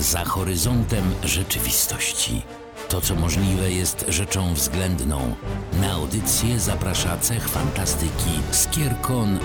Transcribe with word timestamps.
za 0.00 0.24
horyzontem 0.24 1.04
rzeczywistości. 1.24 2.42
To, 2.88 3.00
co 3.00 3.14
możliwe, 3.14 3.72
jest 3.72 4.04
rzeczą 4.08 4.54
względną. 4.54 5.34
Na 5.80 5.92
audycję 5.92 6.60
zaprasza 6.60 7.18
cech 7.18 7.48
fantastyki 7.48 8.30
Skierkon 8.50 9.38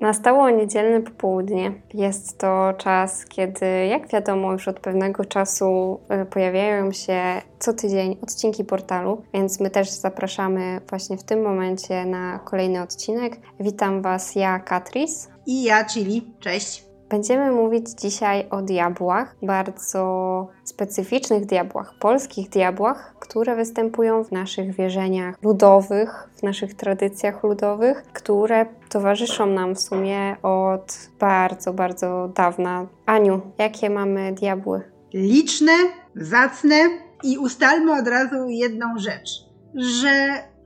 Nastało 0.00 0.50
niedzielne 0.50 1.02
popołudnie. 1.02 1.72
Jest 1.94 2.38
to 2.38 2.72
czas, 2.78 3.26
kiedy, 3.26 3.66
jak 3.86 4.08
wiadomo, 4.08 4.52
już 4.52 4.68
od 4.68 4.80
pewnego 4.80 5.24
czasu 5.24 6.00
y, 6.22 6.26
pojawiają 6.26 6.92
się 6.92 7.22
co 7.58 7.72
tydzień 7.72 8.16
odcinki 8.22 8.64
portalu, 8.64 9.22
więc 9.34 9.60
my 9.60 9.70
też 9.70 9.90
zapraszamy 9.90 10.80
właśnie 10.88 11.16
w 11.16 11.24
tym 11.24 11.42
momencie 11.42 12.04
na 12.04 12.38
kolejny 12.38 12.82
odcinek. 12.82 13.36
Witam 13.60 14.02
Was, 14.02 14.34
ja, 14.34 14.58
Katris. 14.58 15.28
I 15.46 15.62
ja, 15.62 15.84
Chili. 15.84 16.34
Cześć. 16.40 16.89
Będziemy 17.10 17.50
mówić 17.50 17.88
dzisiaj 17.88 18.46
o 18.50 18.62
diabłach, 18.62 19.36
bardzo 19.42 20.48
specyficznych 20.64 21.46
diabłach, 21.46 21.94
polskich 21.98 22.48
diabłach, 22.48 23.14
które 23.20 23.56
występują 23.56 24.24
w 24.24 24.32
naszych 24.32 24.74
wierzeniach 24.74 25.34
ludowych, 25.42 26.28
w 26.36 26.42
naszych 26.42 26.74
tradycjach 26.74 27.42
ludowych, 27.44 28.02
które 28.12 28.66
towarzyszą 28.88 29.46
nam 29.46 29.74
w 29.74 29.80
sumie 29.80 30.36
od 30.42 30.98
bardzo, 31.20 31.72
bardzo 31.72 32.28
dawna. 32.34 32.86
Aniu, 33.06 33.40
jakie 33.58 33.90
mamy 33.90 34.32
diabły? 34.32 34.82
Liczne, 35.14 35.72
zacne 36.16 36.76
i 37.22 37.38
ustalmy 37.38 37.92
od 38.00 38.08
razu 38.08 38.48
jedną 38.48 38.98
rzecz, 38.98 39.30
że 39.74 40.10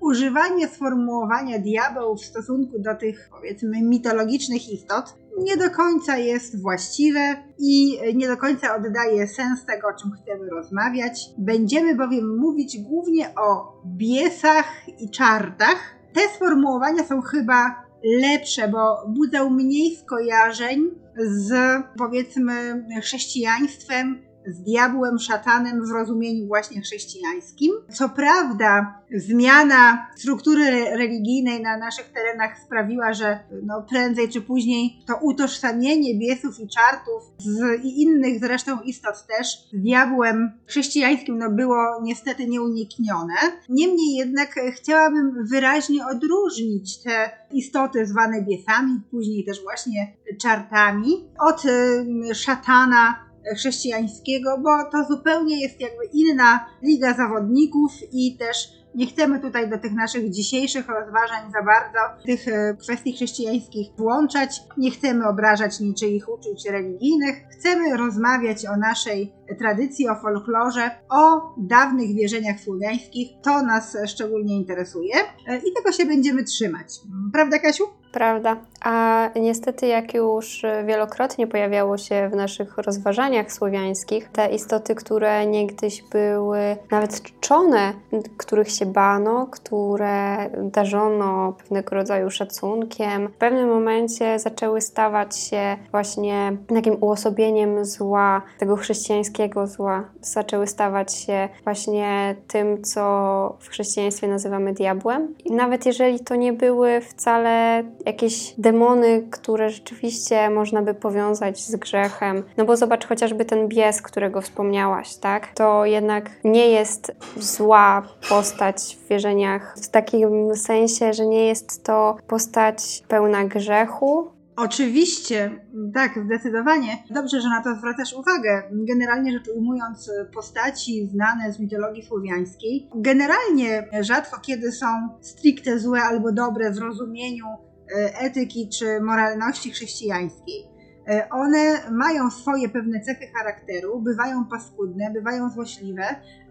używanie 0.00 0.68
sformułowania 0.68 1.58
diabeł 1.58 2.16
w 2.16 2.24
stosunku 2.24 2.78
do 2.78 2.94
tych, 2.94 3.28
powiedzmy, 3.32 3.82
mitologicznych 3.82 4.68
istot 4.68 5.14
nie 5.38 5.56
do 5.56 5.70
końca 5.70 6.18
jest 6.18 6.62
właściwe 6.62 7.36
i 7.58 7.98
nie 8.14 8.28
do 8.28 8.36
końca 8.36 8.76
oddaje 8.76 9.28
sens 9.28 9.64
tego, 9.66 9.88
o 9.88 10.00
czym 10.00 10.10
chcemy 10.12 10.50
rozmawiać. 10.50 11.30
Będziemy 11.38 11.94
bowiem 11.94 12.38
mówić 12.38 12.78
głównie 12.78 13.34
o 13.34 13.72
biesach 13.86 14.88
i 14.98 15.10
czartach. 15.10 15.94
Te 16.14 16.20
sformułowania 16.20 17.04
są 17.04 17.20
chyba 17.20 17.84
lepsze, 18.04 18.68
bo 18.68 19.04
budzą 19.08 19.50
mniej 19.50 19.96
skojarzeń 19.96 20.90
z 21.16 21.54
powiedzmy 21.98 22.84
chrześcijaństwem 23.02 24.22
z 24.46 24.62
diabłem, 24.62 25.18
szatanem 25.18 25.86
w 25.86 25.90
rozumieniu 25.90 26.46
właśnie 26.46 26.80
chrześcijańskim. 26.80 27.72
Co 27.92 28.08
prawda, 28.08 29.02
zmiana 29.16 30.06
struktury 30.16 30.64
religijnej 30.96 31.62
na 31.62 31.78
naszych 31.78 32.12
terenach 32.12 32.58
sprawiła, 32.58 33.12
że 33.12 33.38
no, 33.62 33.82
prędzej 33.90 34.28
czy 34.28 34.40
później 34.40 34.98
to 35.06 35.16
utożsamienie 35.22 36.18
biesów 36.18 36.60
i 36.60 36.68
czartów 36.68 37.22
z, 37.38 37.84
i 37.84 38.02
innych 38.02 38.40
zresztą 38.40 38.80
istot 38.80 39.26
też 39.26 39.46
z 39.72 39.82
diabłem 39.82 40.52
chrześcijańskim 40.66 41.38
no, 41.38 41.50
było 41.50 41.76
niestety 42.02 42.46
nieuniknione. 42.46 43.34
Niemniej 43.68 44.14
jednak 44.14 44.54
chciałabym 44.76 45.46
wyraźnie 45.46 46.06
odróżnić 46.06 47.02
te 47.02 47.30
istoty 47.52 48.06
zwane 48.06 48.42
biesami, 48.42 49.00
później 49.10 49.44
też 49.44 49.62
właśnie 49.62 50.16
czartami, 50.40 51.28
od 51.38 51.64
y, 51.64 52.34
szatana 52.34 53.24
chrześcijańskiego, 53.56 54.58
bo 54.58 54.70
to 54.92 55.04
zupełnie 55.08 55.62
jest 55.62 55.80
jakby 55.80 56.04
inna 56.12 56.66
liga 56.82 57.14
zawodników 57.14 57.92
i 58.12 58.36
też 58.36 58.84
nie 58.94 59.06
chcemy 59.06 59.40
tutaj 59.40 59.70
do 59.70 59.78
tych 59.78 59.92
naszych 59.92 60.30
dzisiejszych 60.30 60.88
rozważań 60.88 61.52
za 61.52 61.62
bardzo 61.62 62.24
tych 62.26 62.48
e, 62.48 62.76
kwestii 62.80 63.12
chrześcijańskich 63.12 63.88
włączać. 63.98 64.62
Nie 64.76 64.90
chcemy 64.90 65.28
obrażać 65.28 65.80
niczyich 65.80 66.28
uczuć 66.28 66.66
religijnych. 66.70 67.36
Chcemy 67.50 67.96
rozmawiać 67.96 68.66
o 68.66 68.76
naszej 68.76 69.32
tradycji, 69.58 70.08
o 70.08 70.14
folklorze, 70.14 70.90
o 71.10 71.54
dawnych 71.58 72.14
wierzeniach 72.14 72.60
słowiańskich. 72.60 73.28
To 73.42 73.62
nas 73.62 73.96
szczególnie 74.06 74.56
interesuje 74.56 75.14
e, 75.48 75.56
i 75.58 75.72
tego 75.76 75.92
się 75.92 76.06
będziemy 76.06 76.44
trzymać. 76.44 76.88
Prawda, 77.32 77.58
Kasiu? 77.58 77.84
Prawda. 78.14 78.56
A 78.84 79.28
niestety, 79.36 79.86
jak 79.86 80.14
już 80.14 80.62
wielokrotnie 80.86 81.46
pojawiało 81.46 81.98
się 81.98 82.28
w 82.32 82.36
naszych 82.36 82.78
rozważaniach 82.78 83.52
słowiańskich, 83.52 84.28
te 84.28 84.48
istoty, 84.48 84.94
które 84.94 85.46
niegdyś 85.46 86.02
były 86.02 86.76
nawet 86.90 87.22
czczone, 87.22 87.92
których 88.36 88.70
się 88.70 88.86
bano, 88.86 89.46
które 89.46 90.36
darzono 90.58 91.52
pewnego 91.52 91.96
rodzaju 91.96 92.30
szacunkiem, 92.30 93.28
w 93.28 93.32
pewnym 93.32 93.68
momencie 93.68 94.38
zaczęły 94.38 94.80
stawać 94.80 95.36
się 95.38 95.76
właśnie 95.90 96.56
takim 96.74 96.96
uosobieniem 97.00 97.84
zła, 97.84 98.42
tego 98.58 98.76
chrześcijańskiego 98.76 99.66
zła. 99.66 100.04
Zaczęły 100.20 100.66
stawać 100.66 101.14
się 101.14 101.48
właśnie 101.64 102.36
tym, 102.48 102.82
co 102.82 103.56
w 103.60 103.68
chrześcijaństwie 103.68 104.28
nazywamy 104.28 104.72
diabłem. 104.72 105.34
I 105.44 105.52
nawet 105.52 105.86
jeżeli 105.86 106.20
to 106.20 106.36
nie 106.36 106.52
były 106.52 107.00
wcale 107.00 107.84
jakieś 108.06 108.54
demony, 108.58 109.26
które 109.30 109.70
rzeczywiście 109.70 110.50
można 110.50 110.82
by 110.82 110.94
powiązać 110.94 111.60
z 111.66 111.76
grzechem. 111.76 112.42
No 112.56 112.64
bo 112.64 112.76
zobacz 112.76 113.06
chociażby 113.06 113.44
ten 113.44 113.68
bies, 113.68 114.02
którego 114.02 114.40
wspomniałaś, 114.40 115.16
tak? 115.16 115.54
To 115.54 115.84
jednak 115.84 116.30
nie 116.44 116.68
jest 116.68 117.12
zła 117.36 118.02
postać 118.28 118.98
w 119.04 119.08
wierzeniach 119.08 119.76
w 119.82 119.88
takim 119.88 120.56
sensie, 120.56 121.12
że 121.12 121.26
nie 121.26 121.46
jest 121.46 121.84
to 121.84 122.16
postać 122.28 123.02
pełna 123.08 123.44
grzechu, 123.44 124.34
Oczywiście, 124.56 125.50
tak, 125.94 126.18
zdecydowanie. 126.24 127.04
Dobrze, 127.10 127.40
że 127.40 127.48
na 127.48 127.62
to 127.62 127.74
zwracasz 127.74 128.12
uwagę. 128.12 128.62
Generalnie 128.72 129.32
rzecz 129.32 129.48
ujmując, 129.56 130.10
postaci 130.34 131.06
znane 131.06 131.52
z 131.52 131.58
mitologii 131.58 132.04
słowiańskiej, 132.04 132.88
generalnie 132.94 133.88
rzadko 134.00 134.40
kiedy 134.40 134.72
są 134.72 134.86
stricte 135.20 135.78
złe 135.78 136.02
albo 136.02 136.32
dobre 136.32 136.70
w 136.70 136.78
rozumieniu 136.78 137.46
E, 137.46 137.73
etyki 138.20 138.68
czy 138.68 139.00
moralności 139.00 139.70
chrześcijańskiej. 139.70 140.74
E, 141.08 141.28
one 141.30 141.90
mają 141.90 142.30
swoje 142.30 142.68
pewne 142.68 143.00
cechy 143.00 143.26
charakteru, 143.36 144.00
bywają 144.00 144.44
paskudne, 144.44 145.10
bywają 145.10 145.50
złośliwe, 145.50 146.04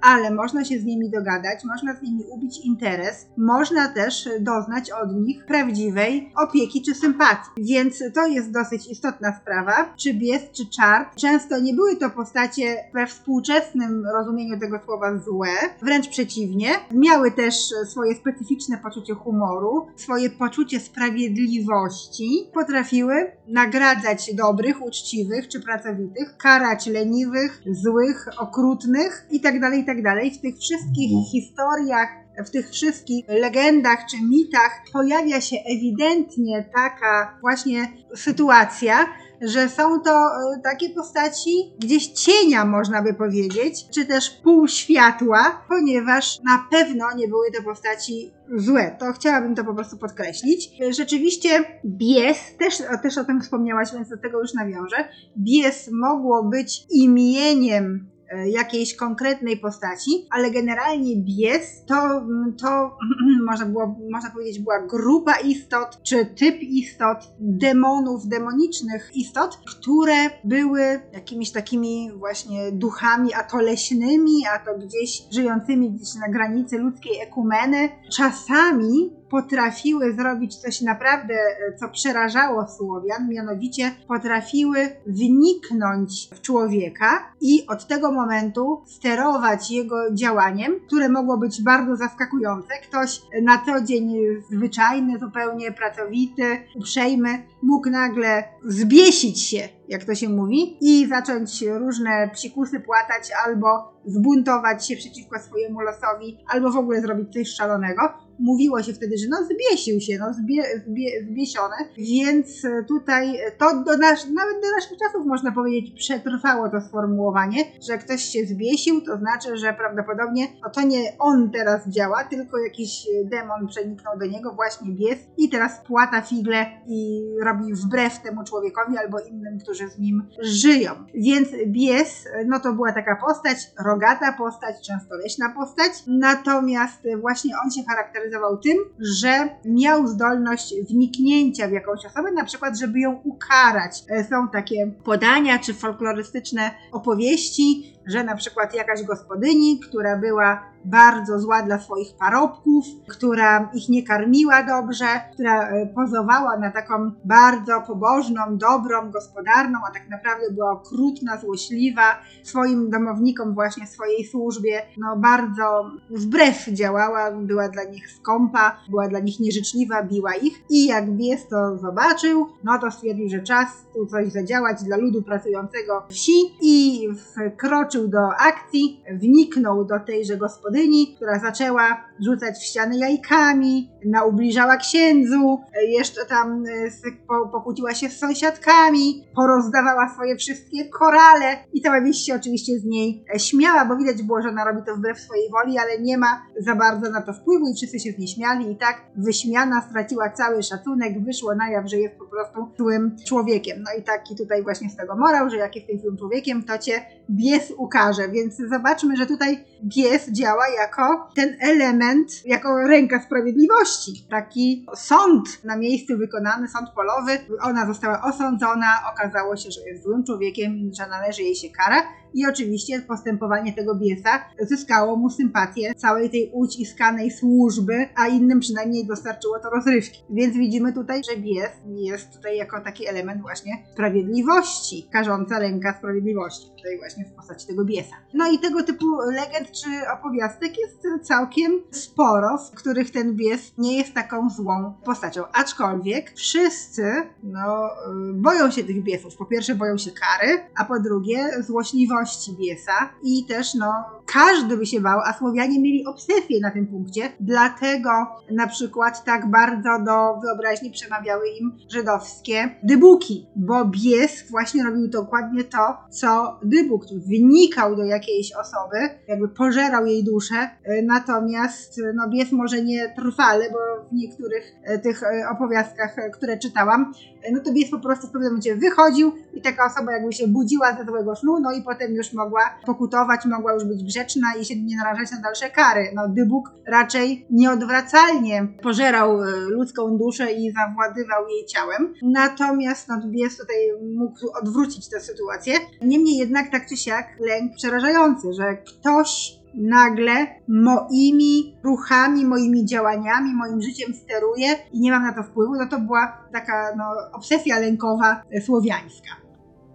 ale 0.04 0.32
można 0.32 0.66
się 0.66 0.80
z 0.80 0.86
nimi 0.86 1.10
dogadać, 1.10 1.64
można 1.66 1.96
z 1.96 2.02
nimi 2.02 2.24
ubić 2.30 2.66
interes, 2.66 3.28
można 3.38 3.88
też 3.88 4.30
doznać 4.40 4.92
od 4.92 5.16
nich 5.16 5.46
prawdziwej 5.46 6.32
opieki 6.38 6.82
czy 6.82 6.96
sympatii. 6.96 7.50
Więc 7.58 8.04
to 8.14 8.28
jest 8.28 8.52
dosyć 8.52 8.88
istotna 8.88 9.40
sprawa. 9.42 9.94
Czy 9.98 10.14
bies, 10.14 10.42
czy 10.52 10.70
czart. 10.70 11.16
Często 11.16 11.60
nie 11.60 11.74
były 11.74 11.96
to 11.96 12.10
postacie 12.10 12.76
we 12.94 13.08
współczesnym 13.08 14.06
rozumieniu 14.14 14.60
tego 14.60 14.80
słowa 14.86 15.18
złe, 15.18 15.50
wręcz 15.82 16.08
przeciwnie. 16.10 16.70
Miały 16.92 17.32
też 17.32 17.56
swoje 17.90 18.16
specyficzne 18.16 18.78
poczucie 18.78 19.14
humoru, 19.14 19.88
swoje 19.96 20.30
poczucie 20.30 20.80
sprawiedliwości. 20.80 22.50
Potrafiły 22.54 23.32
nagradzać 23.48 24.36
dobrych, 24.36 24.82
uczciwych 24.86 25.48
czy 25.48 25.60
pracowitych, 25.60 26.38
karać 26.38 26.88
leniwych, 26.88 27.62
złych, 27.72 28.28
okrutnych 28.38 29.28
itd. 29.32 29.60
Tak 29.60 29.74
itd 29.78 29.93
tak 29.94 30.04
dalej, 30.04 30.32
w 30.32 30.42
tych 30.42 30.58
wszystkich 30.58 31.12
mhm. 31.12 31.26
historiach, 31.32 32.10
w 32.46 32.50
tych 32.50 32.70
wszystkich 32.70 33.26
legendach 33.28 34.00
czy 34.12 34.18
mitach 34.24 34.72
pojawia 34.94 35.42
się 35.42 35.56
ewidentnie 35.66 36.70
taka 36.76 37.38
właśnie 37.42 37.88
sytuacja, 38.16 39.06
że 39.42 39.70
są 39.70 40.00
to 40.02 40.12
e, 40.12 40.62
takie 40.64 40.90
postaci 40.90 41.74
gdzieś 41.80 42.08
cienia, 42.08 42.66
można 42.66 43.02
by 43.02 43.14
powiedzieć, 43.14 43.90
czy 43.90 44.06
też 44.06 44.30
pół 44.30 44.68
światła, 44.68 45.66
ponieważ 45.70 46.40
na 46.44 46.68
pewno 46.72 47.06
nie 47.16 47.28
były 47.28 47.52
to 47.52 47.64
postaci 47.64 48.34
złe. 48.56 48.96
To 49.00 49.14
chciałabym 49.14 49.56
to 49.56 49.64
po 49.64 49.74
prostu 49.74 49.98
podkreślić. 49.98 50.70
Rzeczywiście 50.90 51.50
bies, 51.86 52.38
też, 52.60 52.84
też 53.04 53.18
o 53.18 53.24
tym 53.24 53.42
wspomniałaś, 53.42 53.90
więc 53.94 54.10
do 54.10 54.18
tego 54.18 54.40
już 54.40 54.54
nawiążę. 54.54 55.08
Bies 55.38 55.90
mogło 55.92 56.44
być 56.44 56.86
imieniem 56.92 58.13
E, 58.13 58.13
jakiejś 58.46 58.96
konkretnej 58.96 59.58
postaci, 59.58 60.28
ale 60.30 60.52
generalnie 60.52 61.16
bies 61.16 61.86
to, 61.86 61.96
mm, 61.96 62.56
to 62.62 62.98
można, 63.50 63.66
było, 63.66 63.96
można 64.12 64.30
powiedzieć 64.30 64.60
była 64.60 64.82
grupa 64.82 65.34
istot, 65.36 66.04
czy 66.04 66.26
typ 66.26 66.62
istot, 66.62 67.18
demonów, 67.40 68.28
demonicznych 68.28 69.12
istot, 69.16 69.60
które 69.68 70.16
były 70.44 70.82
jakimiś 71.14 71.52
takimi 71.52 72.12
właśnie 72.12 72.72
duchami, 72.72 73.34
a 73.34 73.44
to 73.44 73.58
leśnymi, 73.58 74.46
a 74.56 74.60
to 74.66 74.78
gdzieś 74.78 75.24
żyjącymi 75.32 75.92
gdzieś 75.92 76.16
na 76.16 76.34
granicy 76.34 76.78
ludzkiej 76.78 77.22
ekumeny. 77.22 77.90
Czasami 78.18 79.23
potrafiły 79.34 80.14
zrobić 80.14 80.56
coś 80.56 80.82
naprawdę, 80.82 81.34
e, 81.34 81.78
co 81.80 81.90
przerażało 81.90 82.68
Słowian, 82.68 83.30
mianowicie 83.30 83.92
potrafiły 84.08 84.78
wniknąć 85.08 86.30
w 86.34 86.42
człowieka 86.42 87.34
i 87.42 87.68
od 87.68 87.88
tego 87.88 88.12
momentu 88.12 88.82
sterować 88.86 89.72
jego 89.72 90.14
działaniem, 90.14 90.80
które 90.88 91.10
mogło 91.10 91.38
być 91.38 91.64
bardzo 91.64 91.96
zaskakujące. 91.96 92.74
Ktoś 92.90 93.22
na 93.42 93.66
co 93.66 93.82
dzień 93.82 94.16
zwyczajny, 94.52 95.20
zupełnie 95.20 95.72
pracowity, 95.72 96.44
uprzejmy, 96.76 97.44
mógł 97.62 97.90
nagle 97.90 98.44
zbiesić 98.66 99.42
się, 99.42 99.70
jak 99.88 100.06
to 100.06 100.16
się 100.16 100.30
mówi, 100.30 100.78
i 100.82 101.08
zacząć 101.08 101.62
różne 101.62 102.30
psikusy 102.34 102.80
płatać 102.80 103.30
albo 103.46 103.94
zbuntować 104.06 104.88
się 104.88 104.96
przeciwko 104.96 105.40
swojemu 105.40 105.80
losowi, 105.80 106.38
albo 106.54 106.72
w 106.72 106.78
ogóle 106.78 107.02
zrobić 107.02 107.34
coś 107.34 107.56
szalonego. 107.56 108.02
Mówiło 108.40 108.84
się 108.84 108.94
wtedy, 108.94 109.18
że 109.18 109.26
no 109.30 109.38
zbiesił 109.46 110.02
się, 110.02 110.18
no 110.20 110.34
zbie, 110.34 110.64
zbie, 110.88 111.26
zbiesione, 111.32 111.76
więc 111.98 112.62
tutaj 112.88 113.38
to 113.58 113.84
do 113.84 113.98
nasz, 113.98 114.26
nawet 114.26 114.56
do 114.62 114.72
naszych 114.76 114.98
czasów 114.98 115.26
można 115.26 115.52
powiedzieć 115.52 116.00
przetrwało 116.00 116.70
to 116.70 116.82
sformułowanie, 116.82 117.58
że 117.88 117.98
ktoś 117.98 118.24
się 118.24 118.46
zbiesił, 118.46 119.02
to 119.02 119.18
znaczy, 119.18 119.58
że 119.58 119.74
prawdopodobnie 119.74 120.48
no 120.64 120.70
to 120.70 120.82
nie 120.82 121.18
on 121.20 121.52
teraz 121.52 121.90
działa, 121.90 122.24
tylko 122.24 122.58
jakiś 122.58 123.08
demon 123.26 123.68
przeniknął 123.68 124.20
do 124.20 124.26
niego, 124.26 124.52
właśnie 124.52 124.92
bies 124.92 125.20
i 125.38 125.50
teraz 125.50 125.82
płata 125.88 126.22
figle 126.22 126.66
i 126.88 127.24
robi 127.44 127.74
wbrew 127.74 128.22
temu 128.22 128.44
człowiekowi 128.44 128.98
albo 128.98 129.20
innym, 129.20 129.60
którzy 129.60 129.83
z 129.88 130.00
nim 130.00 130.24
żyją. 130.42 130.92
Więc 131.14 131.50
bies, 131.68 132.28
no 132.46 132.60
to 132.60 132.74
była 132.74 132.92
taka 132.92 133.16
postać, 133.28 133.58
rogata 133.86 134.34
postać, 134.34 134.76
często 134.88 135.16
leśna 135.16 135.50
postać, 135.50 135.92
natomiast 136.08 137.02
właśnie 137.22 137.54
on 137.66 137.72
się 137.72 137.82
charakteryzował 137.90 138.58
tym, 138.58 138.78
że 139.00 139.50
miał 139.66 140.08
zdolność 140.08 140.74
wniknięcia 140.90 141.68
w 141.68 141.72
jakąś 141.72 142.06
osobę, 142.06 142.32
na 142.32 142.46
przykład, 142.46 142.80
żeby 142.80 143.00
ją 143.00 143.22
ukarać. 143.24 144.04
E, 144.10 144.24
Są 144.24 144.48
takie 144.50 144.92
podania 145.04 145.60
czy 145.60 145.74
folklorystyczne 145.74 146.72
opowieści, 146.92 147.93
że 148.06 148.24
na 148.24 148.36
przykład 148.36 148.74
jakaś 148.74 149.04
gospodyni, 149.04 149.80
która 149.80 150.18
była 150.18 150.74
bardzo 150.86 151.40
zła 151.40 151.62
dla 151.62 151.80
swoich 151.80 152.16
parobków, 152.20 152.86
która 153.08 153.70
ich 153.74 153.90
nie 153.90 154.04
karmiła 154.04 154.64
dobrze, 154.64 155.06
która 155.34 155.70
e, 155.70 155.88
pozowała 155.88 156.58
na 156.58 156.72
taką 156.72 157.12
bardzo 157.26 157.82
pobożną, 157.82 158.42
dobrą, 158.50 159.12
gospodarną, 159.12 159.80
a 159.90 159.94
tak 159.94 160.10
naprawdę 160.10 160.52
była 160.52 160.72
okrutna, 160.72 161.38
złośliwa 161.38 162.04
swoim 162.44 162.90
domownikom, 162.90 163.54
właśnie 163.54 163.88
swojej 163.88 164.26
służbie, 164.26 164.82
no 164.98 165.18
bardzo 165.18 165.92
wbrew 166.10 166.68
działała, 166.68 167.32
była 167.32 167.70
dla 167.70 167.84
nich 167.84 168.12
skąpa, 168.12 168.78
była 168.90 169.08
dla 169.08 169.20
nich 169.20 169.40
nieżyczliwa, 169.40 170.04
biła 170.04 170.36
ich. 170.36 170.54
I 170.70 170.86
jak 170.86 171.12
bies 171.12 171.48
to 171.48 171.78
zobaczył, 171.78 172.48
no 172.64 172.80
to 172.80 172.92
stwierdził, 172.92 173.30
że 173.30 173.44
czas 173.44 173.68
tu 173.94 174.06
coś 174.06 174.32
zadziałać 174.32 174.84
dla 174.84 174.98
ludu 174.98 175.22
pracującego 175.22 176.04
wsi 176.10 176.34
i 176.62 177.08
wkroczył 177.54 177.93
do 178.00 178.30
akcji, 178.40 179.04
wniknął 179.12 179.86
do 179.86 180.00
tejże 180.00 180.38
gospodyni, 180.38 181.16
która 181.16 181.40
zaczęła 181.40 182.06
rzucać 182.26 182.58
w 182.58 182.64
ściany 182.64 182.98
jajkami, 182.98 183.92
naubliżała 184.06 184.78
księdzu, 184.78 185.62
jeszcze 185.88 186.26
tam 186.26 186.64
e, 186.66 187.52
pokłóciła 187.52 187.94
się 187.94 188.10
z 188.10 188.20
sąsiadkami, 188.20 189.24
porozdawała 189.36 190.10
swoje 190.10 190.36
wszystkie 190.36 190.90
korale 190.90 191.58
i 191.74 191.82
cała 191.82 192.02
wieś 192.02 192.18
się 192.18 192.36
oczywiście 192.36 192.80
z 192.80 192.86
niej 192.86 193.26
e, 193.36 193.40
śmiała, 193.40 193.86
bo 193.86 193.98
widać 193.98 194.24
było, 194.24 194.42
że 194.42 194.50
ona 194.50 194.66
robi 194.66 194.82
to 194.86 194.96
wbrew 194.96 195.20
swojej 195.20 195.50
woli, 195.50 195.78
ale 195.78 196.00
nie 196.00 196.18
ma 196.18 196.42
za 196.60 196.76
bardzo 196.76 197.10
na 197.10 197.22
to 197.22 197.34
wpływu 197.34 197.68
i 197.68 197.76
wszyscy 197.76 198.00
się 198.00 198.12
z 198.12 198.18
niej 198.18 198.28
śmiali 198.28 198.72
i 198.72 198.78
tak 198.78 199.02
wyśmiana 199.16 199.82
straciła 199.90 200.30
cały 200.30 200.64
szacunek, 200.64 201.24
wyszło 201.24 201.56
na 201.56 201.70
jaw, 201.70 201.90
że 201.90 201.98
jest 201.98 202.16
po 202.16 202.26
prostu 202.26 202.68
złym 202.78 203.16
człowiekiem. 203.28 203.84
No 203.84 204.00
i 204.00 204.04
taki 204.04 204.36
tutaj 204.36 204.64
właśnie 204.64 204.90
z 204.90 204.96
tego 204.96 205.16
morał, 205.16 205.50
że 205.50 205.58
jak 205.58 205.76
jesteś 205.76 206.02
złym 206.02 206.18
człowiekiem, 206.18 206.64
to 206.64 206.78
cię 206.78 207.06
bies 207.30 207.74
ukaże, 207.84 208.30
więc 208.30 208.58
zobaczmy, 208.70 209.18
że 209.18 209.26
tutaj 209.26 209.66
bies 209.84 210.32
działa 210.32 210.68
jako 210.68 211.30
ten 211.36 211.58
element, 211.62 212.46
jako 212.46 212.88
ręka 212.88 213.22
sprawiedliwości. 213.22 214.28
Taki 214.30 214.86
sąd 214.96 215.64
na 215.64 215.78
miejscu 215.78 216.18
wykonany, 216.18 216.68
sąd 216.68 216.90
polowy. 216.90 217.32
Ona 217.62 217.88
została 217.88 218.22
osądzona, 218.22 218.88
okazało 219.14 219.56
się, 219.56 219.72
że 219.72 219.82
jest 219.82 220.04
złym 220.04 220.24
człowiekiem, 220.24 220.92
że 220.98 221.08
należy 221.08 221.44
jej 221.44 221.56
się 221.56 221.70
kara. 221.70 222.04
I 222.34 222.46
oczywiście 222.46 223.02
postępowanie 223.02 223.74
tego 223.74 223.96
biesa 223.96 224.46
zyskało 224.60 225.16
mu 225.16 225.30
sympatię 225.30 225.96
całej 225.96 226.30
tej 226.30 226.52
uciskanej 226.54 227.32
służby, 227.32 227.94
a 228.16 228.28
innym 228.28 228.60
przynajmniej 228.60 229.08
dostarczyło 229.08 229.60
to 229.60 229.70
rozrywki. 229.70 230.24
Więc 230.30 230.58
widzimy 230.58 230.94
tutaj, 230.94 231.22
że 231.32 231.38
bies 231.38 231.72
jest 231.88 232.34
tutaj 232.36 232.58
jako 232.58 232.82
taki 232.82 233.08
element 233.08 233.42
właśnie 233.42 233.72
sprawiedliwości, 233.94 235.10
karząca 235.12 235.60
ręka 235.60 235.94
sprawiedliwości, 235.98 236.68
tutaj 236.78 236.98
właśnie 236.98 237.26
w 237.26 237.36
postaci 237.36 237.68
tego 237.68 237.86
biesa. 237.86 238.16
No 238.34 238.52
i 238.52 238.60
tego 238.60 238.84
typu 238.84 239.06
legend 239.32 239.72
czy 239.72 239.90
opowiastek 240.20 240.72
jest 240.80 241.28
całkiem 241.28 241.72
sporo, 241.92 242.58
w 242.58 242.72
których 242.72 243.12
ten 243.12 243.36
bies 243.36 243.74
nie 243.78 243.98
jest 243.98 244.14
taką 244.14 244.50
złą 244.50 244.94
postacią. 245.06 245.44
Aczkolwiek 245.54 246.34
wszyscy 246.36 247.12
no, 247.44 247.90
y, 248.30 248.34
boją 248.34 248.72
się 248.72 248.84
tych 248.84 249.04
biesów. 249.04 249.38
Po 249.38 249.46
pierwsze 249.46 249.76
boją 249.76 249.98
się 249.98 250.12
kary, 250.12 250.60
a 250.76 250.86
po 250.86 251.00
drugie 251.00 251.64
złośliwości 251.64 252.23
biesa 252.58 253.10
i 253.24 253.46
też 253.46 253.74
no 253.74 254.04
każdy 254.34 254.78
by 254.78 254.86
się 254.86 255.02
bał, 255.02 255.20
a 255.26 255.34
Słowianie 255.34 255.80
mieli 255.80 256.06
obsesję 256.06 256.60
na 256.62 256.72
tym 256.72 256.88
punkcie, 256.88 257.22
dlatego 257.40 258.10
na 258.52 258.68
przykład 258.68 259.24
tak 259.24 259.52
bardzo 259.52 259.90
do 260.06 260.42
wyobraźni 260.42 260.92
przemawiały 260.92 261.50
im 261.50 261.78
żydowskie 261.90 262.76
dybuki, 262.84 263.48
bo 263.56 263.86
bies 263.86 264.52
właśnie 264.52 264.84
robił 264.84 265.08
dokładnie 265.08 265.64
to, 265.64 265.98
co 266.10 266.60
dybuk, 266.64 267.04
wynikał 267.28 267.96
do 267.96 268.04
jakiejś 268.04 268.52
osoby, 268.54 268.98
jakby 269.28 269.48
pożerał 269.48 270.06
jej 270.06 270.24
duszę, 270.24 270.70
natomiast 271.04 272.02
no 272.16 272.30
bies 272.30 272.52
może 272.52 272.82
nie 272.82 273.14
trwale, 273.16 273.70
bo 273.72 274.08
w 274.12 274.14
niektórych 274.14 274.64
y, 274.96 275.00
tych 275.00 275.24
y, 275.24 275.26
opowiastkach, 275.52 276.18
y, 276.18 276.32
które 276.32 276.58
czytałam, 276.58 277.14
no 277.52 277.60
to 277.60 277.74
bies 277.74 277.92
po 277.92 278.00
prostu 278.00 278.28
w 278.28 278.32
pewnym 278.32 278.50
momencie 278.50 278.76
wychodził 278.76 279.32
i 279.54 279.62
taka 279.62 279.86
osoba 279.86 280.12
jakby 280.12 280.34
się 280.34 280.48
budziła 280.48 280.98
ze 280.98 281.06
złego 281.06 281.36
snu, 281.36 281.60
no 281.60 281.72
i 281.72 281.82
potem 281.82 282.14
już 282.14 282.34
mogła 282.34 282.62
pokutować, 282.86 283.46
mogła 283.46 283.74
już 283.74 283.86
być 283.86 284.04
grzeczna 284.04 284.23
i 284.62 284.66
się 284.66 284.76
nie 284.76 284.98
narażać 284.98 285.32
na 285.32 285.42
dalsze 285.42 285.70
kary. 285.70 286.12
No 286.16 286.30
dybuk 286.30 286.72
raczej 286.88 287.48
nieodwracalnie 287.50 288.68
pożerał 288.84 289.42
y, 289.42 289.52
ludzką 289.70 290.18
duszę 290.18 290.54
i 290.54 290.72
zawładywał 290.72 291.48
jej 291.48 291.66
ciałem. 291.66 292.14
Natomiast 292.22 293.08
no, 293.08 293.22
bies 293.26 293.58
tutaj 293.58 293.76
mógł 294.16 294.40
odwrócić 294.62 295.10
tę 295.10 295.20
sytuację. 295.20 295.74
Niemniej 296.02 296.38
jednak 296.38 296.72
tak 296.72 296.90
czy 296.90 296.98
siak 296.98 297.26
lęk 297.40 297.76
przerażający, 297.76 298.54
że 298.54 298.78
ktoś 298.78 299.64
nagle 299.74 300.48
moimi 300.68 301.78
ruchami, 301.84 302.46
moimi 302.46 302.86
działaniami, 302.86 303.54
moim 303.54 303.82
życiem 303.82 304.14
steruje 304.14 304.68
i 304.92 305.00
nie 305.00 305.12
mam 305.12 305.24
na 305.24 305.34
to 305.34 305.44
wpływu, 305.44 305.76
no 305.76 305.88
to 305.88 306.00
była 306.00 306.38
taka 306.54 306.96
no, 306.98 307.04
obsesja 307.34 307.80
lękowa 307.80 308.42
e, 308.52 308.62
słowiańska. 308.62 309.43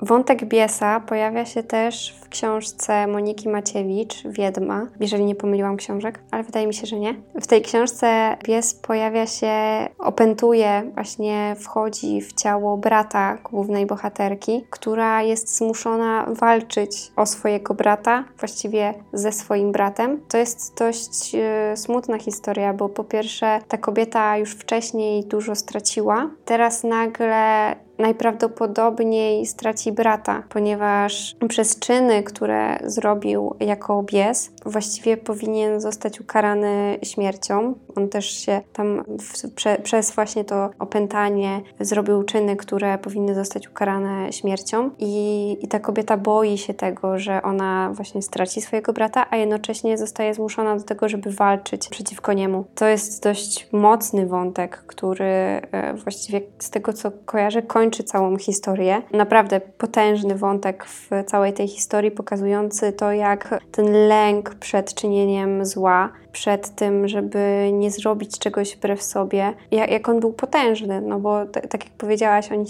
Wątek 0.03 0.45
biesa 0.45 1.01
pojawia 1.01 1.45
się 1.47 1.63
też 1.63 2.17
w 2.21 2.29
książce 2.29 3.07
Moniki 3.07 3.49
Maciewicz, 3.49 4.23
Wiedma, 4.25 4.87
jeżeli 5.01 5.25
nie 5.25 5.35
pomyliłam 5.35 5.77
książek, 5.77 6.21
ale 6.31 6.43
wydaje 6.43 6.67
mi 6.67 6.75
się, 6.75 6.87
że 6.87 6.97
nie. 6.99 7.15
W 7.41 7.47
tej 7.47 7.63
książce 7.63 8.37
pies 8.45 8.75
pojawia 8.75 9.27
się, 9.27 9.53
opętuje, 9.99 10.91
właśnie 10.95 11.57
wchodzi 11.59 12.21
w 12.21 12.33
ciało 12.33 12.77
brata 12.77 13.39
głównej 13.51 13.87
bohaterki, 13.87 14.65
która 14.71 15.23
jest 15.23 15.57
zmuszona 15.57 16.27
walczyć 16.29 17.13
o 17.17 17.27
swojego 17.27 17.75
brata, 17.75 18.25
właściwie 18.39 18.95
ze 19.13 19.33
swoim 19.33 19.73
bratem. 19.73 20.21
To 20.29 20.39
jest 20.39 20.79
dość 20.79 21.35
e, 21.35 21.77
smutna 21.77 22.19
historia, 22.19 22.75
bo 22.75 22.89
po 22.89 23.05
pierwsze 23.05 23.59
ta 23.69 23.79
kobieta 23.79 24.37
już 24.37 24.55
wcześniej 24.55 25.25
dużo 25.25 25.55
straciła, 25.55 26.31
teraz 26.45 26.85
nagle 26.85 27.77
najprawdopodobniej 27.99 29.47
straci 29.47 29.93
brata, 29.93 30.43
ponieważ 30.49 31.37
przez 31.49 31.79
czyny, 31.79 32.23
które 32.23 32.79
zrobił 32.85 33.55
jako 33.61 34.03
bies, 34.03 34.51
właściwie 34.69 35.17
powinien 35.17 35.81
zostać 35.81 36.21
ukarany 36.21 36.99
śmiercią. 37.03 37.75
On 37.97 38.09
też 38.09 38.31
się 38.31 38.61
tam 38.73 39.05
w, 39.21 39.55
prze, 39.55 39.79
przez 39.83 40.11
właśnie 40.11 40.45
to 40.45 40.71
opętanie 40.79 41.61
zrobił 41.81 42.23
czyny, 42.23 42.57
które 42.57 42.99
powinny 42.99 43.35
zostać 43.35 43.69
ukarane 43.69 44.33
śmiercią 44.33 44.91
i, 44.99 45.57
i 45.61 45.69
ta 45.69 45.81
kobieta 45.81 46.17
boi 46.17 46.59
się 46.59 46.75
tego, 46.75 47.19
że 47.19 47.43
ona 47.43 47.91
właśnie 47.95 48.23
straci 48.23 48.61
swojego 48.61 48.93
brata, 48.93 49.27
a 49.31 49.37
jednocześnie 49.37 49.99
zostaje 49.99 50.35
zmuszona 50.35 50.77
do 50.77 50.85
tego, 50.85 51.09
żeby 51.09 51.31
walczyć 51.31 51.89
przeciwko 51.89 52.33
niemu. 52.33 52.65
To 52.75 52.87
jest 52.87 53.23
dość 53.23 53.69
mocny 53.73 54.27
wątek, 54.27 54.77
który 54.87 55.25
e, 55.25 55.95
właściwie 55.95 56.41
z 56.59 56.71
tego 56.71 56.93
co 56.93 57.11
kojarzę 57.25 57.63
kończy 57.63 58.05
całą 58.05 58.37
historię. 58.39 59.03
Naprawdę 59.13 59.61
potężny 59.61 60.35
wątek 60.35 60.85
w 60.85 61.11
całej 61.27 61.53
tej 61.53 61.69
historii, 61.69 62.11
pokazujący 62.11 62.93
to, 62.93 63.13
jak 63.13 63.61
ten 63.73 64.09
lęk 64.09 64.55
przed 64.61 64.95
czynieniem 64.95 65.67
zła 65.67 66.13
przed 66.33 66.75
tym, 66.75 67.09
żeby 67.09 67.71
nie 67.73 67.91
zrobić 67.91 68.39
czegoś 68.39 68.77
wbrew 68.77 69.03
sobie, 69.03 69.53
jak, 69.71 69.91
jak 69.91 70.09
on 70.09 70.21
był 70.21 70.33
potężny, 70.33 71.01
no 71.01 71.19
bo 71.19 71.47
tak 71.47 71.85
jak 71.85 71.93
powiedziałaś, 71.99 72.53
oni 72.53 72.67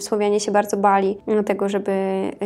Słowianie 0.00 0.40
się 0.40 0.52
bardzo 0.52 0.76
bali 0.76 1.18
tego, 1.46 1.68
żeby 1.68 1.92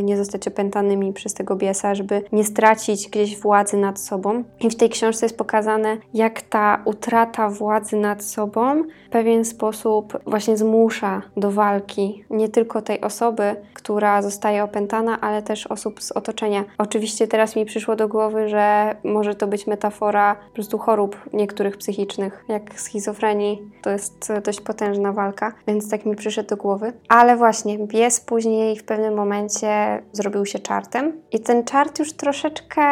nie 0.02 0.16
zostać 0.16 0.48
opętanymi 0.48 1.12
przez 1.12 1.34
tego 1.34 1.56
biesa, 1.56 1.94
żeby 1.94 2.22
nie 2.32 2.44
stracić 2.44 3.08
gdzieś 3.08 3.38
władzy 3.38 3.76
nad 3.76 4.00
sobą. 4.00 4.44
I 4.60 4.70
w 4.70 4.76
tej 4.76 4.90
książce 4.90 5.26
jest 5.26 5.38
pokazane, 5.38 5.96
jak 6.14 6.42
ta 6.42 6.82
utrata 6.84 7.48
władzy 7.48 7.96
nad 7.96 8.24
sobą 8.24 8.82
w 9.06 9.10
pewien 9.10 9.44
sposób 9.44 10.18
właśnie 10.26 10.56
zmusza 10.56 11.22
do 11.36 11.50
walki 11.50 12.24
nie 12.30 12.48
tylko 12.48 12.82
tej 12.82 13.00
osoby, 13.00 13.56
która 13.74 14.22
zostaje 14.22 14.64
opętana, 14.64 15.20
ale 15.20 15.42
też 15.42 15.66
osób 15.66 16.02
z 16.02 16.12
otoczenia. 16.12 16.64
Oczywiście 16.78 17.28
teraz 17.28 17.56
mi 17.56 17.64
przyszło 17.64 17.96
do 17.96 18.08
głowy, 18.08 18.48
że 18.48 18.96
może 19.04 19.34
to 19.34 19.46
być 19.46 19.66
metafora 19.66 20.36
prostu 20.56 20.78
chorób 20.78 21.16
niektórych 21.32 21.76
psychicznych, 21.76 22.44
jak 22.48 22.80
schizofrenii. 22.80 23.70
To 23.82 23.90
jest 23.90 24.32
dość 24.44 24.60
potężna 24.60 25.12
walka, 25.12 25.52
więc 25.66 25.90
tak 25.90 26.06
mi 26.06 26.16
przyszedł 26.16 26.48
do 26.48 26.56
głowy. 26.56 26.92
Ale 27.08 27.36
właśnie, 27.36 27.78
bies 27.78 28.20
później 28.20 28.76
w 28.76 28.84
pewnym 28.84 29.14
momencie 29.14 30.02
zrobił 30.12 30.46
się 30.46 30.58
czartem 30.58 31.20
i 31.32 31.40
ten 31.40 31.64
czart 31.64 31.98
już 31.98 32.12
troszeczkę 32.12 32.82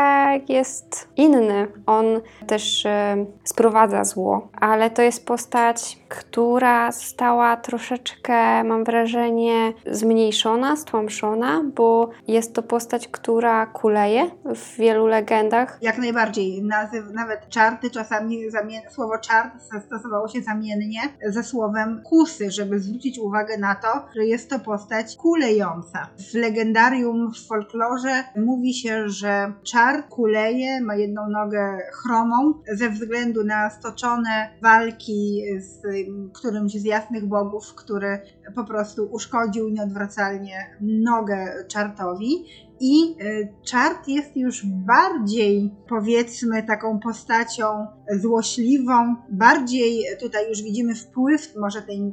jest 0.48 1.08
inny. 1.16 1.66
On 1.86 2.06
też 2.46 2.86
e, 2.86 3.26
sprowadza 3.44 4.04
zło, 4.04 4.48
ale 4.60 4.90
to 4.90 5.02
jest 5.02 5.26
postać, 5.26 5.98
która 6.08 6.92
została 6.92 7.56
troszeczkę, 7.56 8.64
mam 8.64 8.84
wrażenie, 8.84 9.72
zmniejszona, 9.90 10.76
stłamszona, 10.76 11.62
bo 11.74 12.10
jest 12.28 12.54
to 12.54 12.62
postać, 12.62 13.08
która 13.08 13.66
kuleje 13.66 14.30
w 14.44 14.76
wielu 14.76 15.06
legendach. 15.06 15.78
Jak 15.82 15.98
najbardziej. 15.98 16.62
Nazyw, 16.62 17.04
nawet 17.12 17.48
czarty 17.54 17.90
czasami, 17.90 18.38
słowo 18.90 19.18
czart 19.18 19.54
stosowało 19.86 20.28
się 20.28 20.42
zamiennie 20.42 21.00
ze 21.28 21.42
słowem 21.42 22.02
kusy, 22.02 22.50
żeby 22.50 22.80
zwrócić 22.80 23.18
uwagę 23.18 23.58
na 23.58 23.74
to, 23.74 23.88
że 24.16 24.24
jest 24.24 24.50
to 24.50 24.58
postać 24.58 25.16
kulejąca. 25.16 26.08
W 26.32 26.34
legendarium, 26.34 27.32
w 27.32 27.46
folklorze 27.46 28.24
mówi 28.36 28.74
się, 28.74 29.08
że 29.08 29.52
czart 29.62 30.08
kuleje, 30.08 30.80
ma 30.80 30.96
jedną 30.96 31.28
nogę 31.28 31.78
chromą 31.92 32.54
ze 32.72 32.90
względu 32.90 33.44
na 33.44 33.70
stoczone 33.70 34.48
walki 34.62 35.42
z 35.58 35.82
którymś 36.32 36.72
z 36.72 36.84
jasnych 36.84 37.26
bogów, 37.26 37.74
który 37.74 38.20
po 38.54 38.64
prostu 38.64 39.08
uszkodził 39.12 39.68
nieodwracalnie 39.68 40.76
nogę 40.80 41.64
czartowi. 41.68 42.44
I 42.86 43.16
y, 43.22 43.48
czart 43.62 44.08
jest 44.08 44.36
już 44.36 44.66
bardziej, 44.66 45.74
powiedzmy, 45.88 46.62
taką 46.62 47.00
postacią 47.00 47.86
złośliwą, 48.10 49.16
bardziej 49.30 50.04
tutaj 50.20 50.48
już 50.48 50.62
widzimy 50.62 50.94
wpływ 50.94 51.56
może 51.56 51.82
tej 51.82 52.12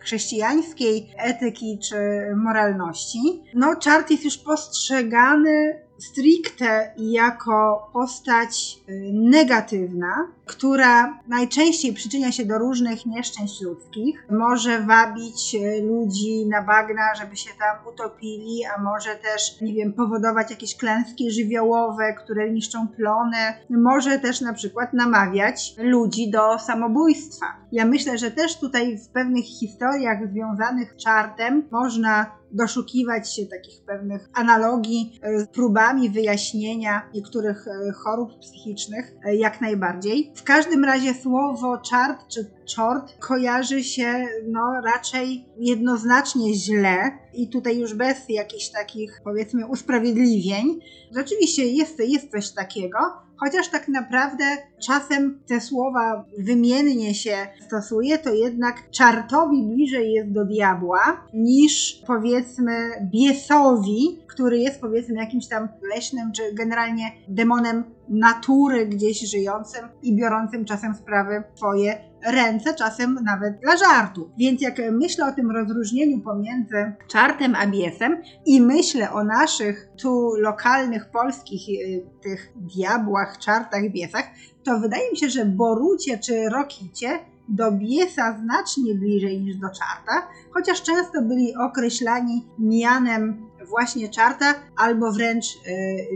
chrześcijańskiej 0.00 1.10
etyki 1.18 1.78
czy 1.82 1.96
moralności. 2.36 3.42
No, 3.54 3.76
czart 3.76 4.10
jest 4.10 4.24
już 4.24 4.38
postrzegany 4.38 5.82
stricte 5.98 6.94
jako 6.98 7.90
postać 7.92 8.78
y, 8.88 9.10
negatywna, 9.12 10.32
która 10.46 11.18
najczęściej 11.28 11.92
przyczynia 11.92 12.32
się 12.32 12.44
do 12.44 12.58
różnych 12.58 13.06
nieszczęść 13.06 13.60
ludzkich. 13.60 14.26
Może 14.30 14.80
wabić 14.80 15.54
y, 15.54 15.82
ludzi 15.82 16.46
na 16.46 16.62
bagna, 16.62 17.14
żeby 17.14 17.36
się 17.36 17.50
tam 17.58 17.94
utopili, 17.94 18.64
a 18.76 18.82
może 18.82 19.16
też, 19.16 19.60
nie 19.60 19.74
wiem, 19.74 19.92
powodować 19.92 20.50
jakieś 20.50 20.76
klęski 20.76 21.30
żywiołowe, 21.30 22.14
które 22.24 22.50
niszczą 22.50 22.88
plony. 22.88 23.36
Może 23.70 24.18
też 24.18 24.40
na 24.40 24.52
przykład 24.52 24.92
namawiać 24.92 25.74
ludzi 25.78 26.30
do 26.30 26.58
samobójstwa. 26.58 27.46
Ja 27.72 27.84
myślę, 27.84 28.18
że 28.18 28.30
też 28.30 28.58
tutaj 28.58 28.98
w 28.98 29.08
pewnych 29.08 29.44
historiach 29.44 30.18
związanych 30.30 30.92
z 30.92 31.04
czartem 31.04 31.68
można 31.70 32.42
doszukiwać 32.52 33.36
się 33.36 33.46
takich 33.46 33.84
pewnych 33.84 34.28
analogii 34.34 35.20
z 35.36 35.46
próbami 35.46 36.10
wyjaśnienia 36.10 37.02
niektórych 37.14 37.66
e, 37.68 37.92
chorób 37.92 38.38
psychicznych, 38.40 39.12
e, 39.24 39.36
jak 39.36 39.60
najbardziej. 39.60 40.31
W 40.34 40.42
każdym 40.42 40.84
razie 40.84 41.14
słowo 41.14 41.78
czart 41.78 42.28
czy 42.28 42.50
czort 42.64 43.18
kojarzy 43.18 43.84
się 43.84 44.26
no, 44.46 44.80
raczej 44.84 45.44
jednoznacznie 45.58 46.54
źle 46.54 47.18
i 47.34 47.48
tutaj 47.48 47.78
już 47.78 47.94
bez 47.94 48.18
jakichś 48.28 48.68
takich 48.68 49.20
powiedzmy 49.24 49.66
usprawiedliwień. 49.66 50.80
Rzeczywiście 51.16 51.66
jest, 51.66 51.98
jest 51.98 52.30
coś 52.30 52.50
takiego, 52.50 52.98
chociaż 53.44 53.68
tak 53.68 53.88
naprawdę 53.88 54.44
czasem 54.86 55.40
te 55.46 55.60
słowa 55.60 56.24
wymiennie 56.38 57.14
się 57.14 57.36
stosuje, 57.66 58.18
to 58.18 58.34
jednak 58.34 58.90
czartowi 58.90 59.62
bliżej 59.62 60.12
jest 60.12 60.32
do 60.32 60.44
diabła 60.44 61.26
niż 61.34 62.02
powiedzmy 62.06 62.90
biesowi, 63.12 64.18
który 64.26 64.58
jest 64.58 64.80
powiedzmy 64.80 65.14
jakimś 65.14 65.48
tam 65.48 65.68
leśnym 65.94 66.32
czy 66.32 66.42
generalnie 66.54 67.12
demonem 67.28 67.84
natury 68.08 68.86
gdzieś 68.86 69.30
żyjącym 69.30 69.88
i 70.02 70.16
biorącym 70.16 70.64
czasem 70.64 70.94
sprawy 70.94 71.42
swoje 71.54 72.11
ręce, 72.26 72.74
czasem 72.74 73.18
nawet 73.24 73.60
dla 73.60 73.76
żartu. 73.76 74.30
Więc 74.38 74.62
jak 74.62 74.74
myślę 74.92 75.26
o 75.26 75.32
tym 75.32 75.50
rozróżnieniu 75.50 76.20
pomiędzy 76.20 76.92
czartem 77.08 77.54
a 77.54 77.66
biesem 77.66 78.22
i 78.46 78.60
myślę 78.60 79.12
o 79.12 79.24
naszych 79.24 79.88
tu 80.02 80.30
lokalnych 80.36 81.10
polskich 81.10 81.68
y, 81.68 82.06
tych 82.22 82.52
diabłach, 82.56 83.38
czartach, 83.38 83.90
biesach, 83.90 84.24
to 84.64 84.80
wydaje 84.80 85.10
mi 85.10 85.16
się, 85.16 85.28
że 85.28 85.44
Borucie 85.44 86.18
czy 86.18 86.48
Rokicie 86.48 87.18
do 87.48 87.72
biesa 87.72 88.38
znacznie 88.44 88.94
bliżej 88.94 89.40
niż 89.40 89.56
do 89.56 89.68
czarta, 89.68 90.28
chociaż 90.50 90.82
często 90.82 91.22
byli 91.22 91.56
określani 91.56 92.46
mianem 92.58 93.52
właśnie 93.68 94.08
czarta 94.08 94.54
albo 94.76 95.12
wręcz 95.12 95.46
y, 95.46 95.58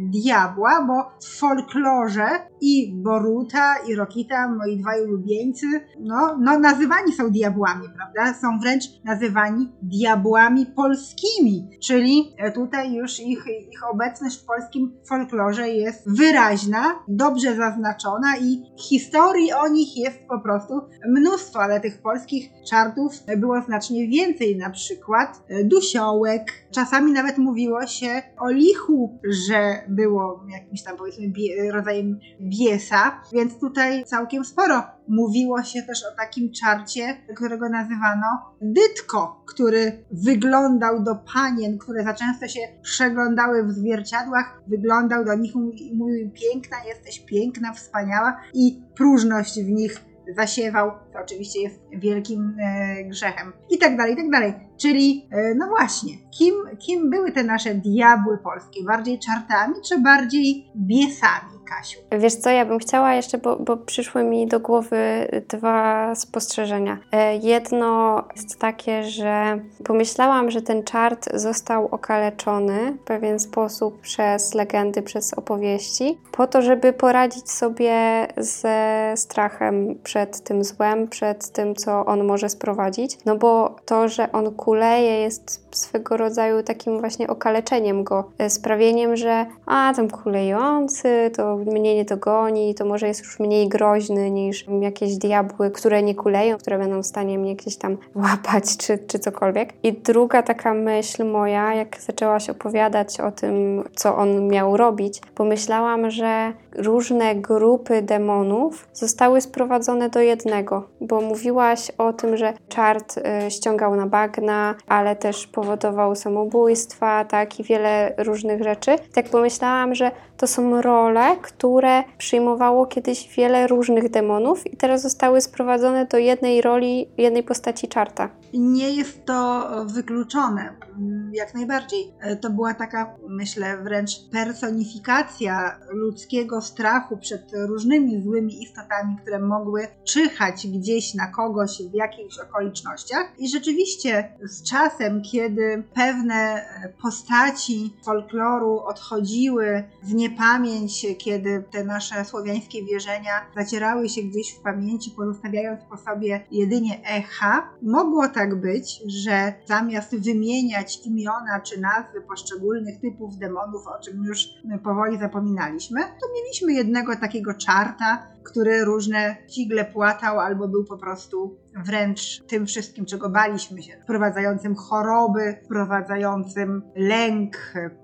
diabła, 0.03 0.85
bo 0.87 1.11
w 1.21 1.39
folklorze 1.39 2.29
i 2.61 2.93
Boruta 2.95 3.75
i 3.89 3.95
Rokita, 3.95 4.49
moi 4.49 4.77
dwaj 4.77 5.03
ulubieńcy, 5.05 5.67
no, 6.01 6.39
no 6.41 6.59
nazywani 6.59 7.13
są 7.13 7.31
diabłami, 7.31 7.89
prawda? 7.97 8.41
Są 8.41 8.59
wręcz 8.59 8.85
nazywani 9.05 9.73
diabłami 9.83 10.67
polskimi, 10.67 11.71
czyli 11.83 12.35
tutaj 12.55 12.95
już 12.95 13.21
ich, 13.21 13.45
ich 13.73 13.91
obecność 13.93 14.43
w 14.43 14.45
polskim 14.45 14.93
folklorze 15.09 15.69
jest 15.69 16.17
wyraźna, 16.19 16.83
dobrze 17.09 17.57
zaznaczona 17.57 18.37
i 18.41 18.63
historii 18.79 19.53
o 19.53 19.69
nich 19.69 19.97
jest 19.97 20.19
po 20.29 20.41
prostu 20.41 20.75
mnóstwo, 21.09 21.63
ale 21.63 21.81
tych 21.81 22.03
polskich 22.03 22.51
czartów 22.71 23.13
było 23.37 23.63
znacznie 23.63 24.09
więcej, 24.09 24.57
na 24.57 24.71
przykład 24.71 25.43
e, 25.49 25.65
dusiołek, 25.65 26.53
czasami 26.71 27.13
nawet 27.13 27.39
mówiło 27.39 27.87
się 27.87 28.23
o 28.39 28.51
lichu, 28.51 29.19
że 29.49 29.83
było 29.89 30.45
jakimś 30.49 30.83
tam 30.83 30.97
powiedzmy 30.97 31.27
rodzajem 31.73 32.19
biesa, 32.49 33.21
więc 33.33 33.61
tutaj 33.61 34.05
całkiem 34.05 34.45
sporo 34.45 34.83
mówiło 35.09 35.62
się 35.62 35.83
też 35.83 36.05
o 36.12 36.17
takim 36.17 36.53
czarcie, 36.53 37.17
którego 37.37 37.69
nazywano 37.69 38.26
dytko, 38.61 39.45
który 39.47 40.05
wyglądał 40.11 41.03
do 41.03 41.15
panien, 41.35 41.79
które 41.79 42.05
za 42.05 42.15
często 42.15 42.49
się 42.49 42.61
przeglądały 42.83 43.65
w 43.65 43.73
zwierciadłach, 43.73 44.61
wyglądał 44.67 45.25
do 45.25 45.35
nich 45.35 45.55
i 45.76 45.97
mówił 45.97 46.31
piękna 46.31 46.76
jesteś, 46.88 47.21
piękna, 47.21 47.73
wspaniała 47.73 48.41
i 48.55 48.83
próżność 48.97 49.61
w 49.61 49.69
nich 49.69 50.07
zasiewał, 50.37 50.91
to 51.12 51.19
oczywiście 51.25 51.62
jest 51.62 51.81
wielkim 51.93 52.57
e, 52.61 53.05
grzechem. 53.05 53.53
I 53.71 53.79
tak 53.79 53.97
dalej, 53.97 54.15
i 54.15 54.17
tak 54.17 54.31
dalej. 54.31 54.55
Czyli, 54.76 55.28
e, 55.30 55.54
no 55.54 55.66
właśnie, 55.68 56.12
kim, 56.38 56.54
kim 56.78 57.11
były 57.11 57.33
te 57.33 57.45
nasze 57.45 57.75
diabły 57.75 58.38
polskie? 58.38 58.85
Bardziej 58.85 59.18
czartami, 59.18 59.75
czy 59.88 60.00
bardziej 60.00 60.66
biesami, 60.76 61.56
Kasiu? 61.68 62.00
Wiesz 62.18 62.35
co, 62.35 62.50
ja 62.50 62.64
bym 62.64 62.78
chciała 62.78 63.14
jeszcze, 63.14 63.38
bo, 63.38 63.56
bo 63.56 63.76
przyszły 63.76 64.25
mi 64.25 64.47
do 64.47 64.61
głowy 64.61 65.28
dwa 65.49 66.14
spostrzeżenia. 66.14 66.99
E, 67.12 67.37
jedno 67.37 68.23
jest 68.37 68.59
takie, 68.59 69.02
że 69.02 69.61
pomyślałam, 69.85 70.50
że 70.50 70.62
ten 70.62 70.85
czart 70.85 71.28
został 71.35 71.87
okaleczony 71.87 72.92
w 72.92 73.04
pewien 73.04 73.38
sposób 73.38 74.00
przez 74.00 74.54
legendy, 74.54 75.02
przez 75.02 75.35
opowieści, 75.35 76.18
po 76.33 76.47
to, 76.47 76.62
żeby 76.62 76.92
poradzić 76.92 77.50
sobie 77.50 78.26
ze 78.37 79.12
strachem 79.16 79.99
przed 80.02 80.40
tym 80.40 80.64
złem, 80.64 81.09
przed 81.09 81.50
tym, 81.50 81.75
co 81.75 82.06
on 82.06 82.25
może 82.25 82.49
sprowadzić. 82.49 83.18
No 83.25 83.37
bo 83.37 83.76
to, 83.85 84.09
że 84.09 84.33
on 84.33 84.54
kuleje, 84.67 85.21
jest 85.21 85.77
swego 85.77 86.17
rodzaju 86.17 86.63
takim 86.63 87.01
właśnie 87.01 87.29
okaleczeniem 87.29 88.05
go, 88.05 88.25
e, 88.39 88.51
sprawieniem, 88.51 89.17
że 89.17 89.47
a 89.67 89.93
tam 89.97 90.11
kulejący, 90.11 91.31
to 91.37 91.57
mnie 91.57 91.95
nie 91.95 92.05
dogoni, 92.05 92.75
to 92.75 92.85
może 92.85 93.09
jest 93.09 93.21
już 93.21 93.41
mniej 93.41 93.69
groźny 93.69 94.31
niż 94.31 94.67
jakieś 94.81 95.17
diabły, 95.17 95.71
które 95.71 96.03
nie 96.03 96.15
kuleją, 96.15 96.59
które 96.59 96.79
będą 96.79 97.03
w 97.03 97.07
stanie 97.07 97.39
mnie 97.39 97.57
gdzieś 97.57 97.77
tam 97.77 97.97
łapać 98.25 98.77
czy, 98.77 98.99
czy 98.99 99.19
cokolwiek. 99.19 99.73
I 99.83 99.93
druga 99.93 100.43
taka 100.43 100.75
myśl 100.75 101.25
moja, 101.25 101.75
jak 101.75 102.01
zaczęłaś 102.01 102.51
opowiadać 102.51 103.21
o 103.21 103.31
tym, 103.33 103.85
co 103.95 104.17
on 104.17 104.49
miał 104.49 104.77
robić, 104.77 105.21
pomyślałam, 105.35 106.11
że 106.11 106.53
różne 106.77 107.35
grupy 107.35 108.03
demonów 108.03 108.89
zostały 108.93 109.41
sprowadzone 109.41 110.09
do 110.09 110.21
jednego, 110.21 110.89
bo 111.01 111.21
mówiłaś 111.21 111.91
o 111.99 112.13
tym, 112.13 112.37
że 112.37 112.53
czart 112.69 113.19
y, 113.19 113.51
ściągał 113.51 113.97
na 113.97 114.07
bagna, 114.07 114.56
ale 114.87 115.17
też 115.17 115.47
powodował 115.47 116.15
samobójstwa, 116.15 117.25
tak, 117.25 117.61
i 117.61 117.65
wiele 117.65 118.15
różnych 118.19 118.63
rzeczy. 118.63 118.97
Tak 119.15 119.29
pomyślałam, 119.29 119.95
że 119.95 120.11
to 120.37 120.47
są 120.47 120.83
role, 120.83 121.37
które 121.43 122.05
przyjmowało 122.19 122.87
kiedyś 122.87 123.37
wiele 123.37 123.66
różnych 123.66 124.11
demonów 124.11 124.73
i 124.73 124.76
teraz 124.76 125.02
zostały 125.02 125.40
sprowadzone 125.40 126.07
do 126.07 126.19
jednej 126.19 126.62
roli, 126.62 127.09
jednej 127.19 127.43
postaci 127.43 127.88
czarta. 127.88 128.28
Nie 128.55 128.90
jest 128.90 129.25
to 129.25 129.69
wykluczone, 129.87 130.73
mm, 130.99 131.31
jak 131.35 131.55
najbardziej. 131.55 132.12
E, 132.21 132.37
to 132.37 132.50
była 132.50 132.75
taka, 132.75 133.14
myślę, 133.28 133.76
wręcz 133.83 134.11
personifikacja 134.33 135.78
ludzkiego 135.90 136.61
strachu 136.61 137.16
przed 137.16 137.52
różnymi 137.55 138.23
złymi 138.23 138.62
istotami, 138.62 139.16
które 139.23 139.38
mogły 139.38 139.88
czyhać 140.05 140.66
gdzieś 140.66 141.14
na 141.14 141.26
kogoś 141.26 141.83
w 141.90 141.95
jakichś 141.95 142.38
okolicznościach. 142.38 143.33
I 143.38 143.49
rzeczywiście 143.49 144.33
z 144.43 144.62
czasem, 144.71 145.23
kiedy 145.23 145.83
pewne 145.95 146.66
postaci 147.02 147.95
folkloru 148.05 148.81
odchodziły 148.81 149.85
w 150.02 150.14
niepamięć, 150.30 151.06
kiedy 151.18 151.64
te 151.71 151.85
nasze 151.85 152.25
słowiańskie 152.25 152.85
wierzenia 152.85 153.30
zacierały 153.56 154.09
się 154.09 154.23
gdzieś 154.23 154.54
w 154.54 154.62
pamięci, 154.62 155.11
pozostawiając 155.11 155.80
po 155.90 155.97
sobie 155.97 156.45
jedynie 156.50 157.00
echa, 157.04 157.71
mogło 157.83 158.28
tak 158.28 158.61
być, 158.61 159.02
że 159.06 159.52
zamiast 159.66 160.16
wymieniać 160.16 161.06
imiona 161.06 161.61
czy 161.61 161.80
nazwy 161.80 162.21
poszczególnych 162.21 163.00
typów 163.00 163.37
demonów, 163.37 163.87
o 163.87 164.02
czym 164.02 164.25
już 164.25 164.49
powoli 164.85 165.18
zapominaliśmy, 165.18 166.00
to 166.00 166.26
mieliśmy 166.35 166.73
jednego 166.73 167.16
takiego 167.16 167.54
czarta, 167.54 168.26
który 168.45 168.85
różne 168.85 169.37
figle 169.54 169.85
płatał 169.85 170.40
albo 170.40 170.68
był 170.68 170.85
po 170.85 170.99
prostu 170.99 171.56
wręcz 171.85 172.42
tym 172.49 172.66
wszystkim, 172.66 173.06
czego 173.06 173.30
baliśmy 173.30 173.83
się, 173.83 173.92
wprowadzającym 174.02 174.75
choroby, 174.75 175.56
wprowadzającym 175.64 176.83
lęk, 176.97 177.56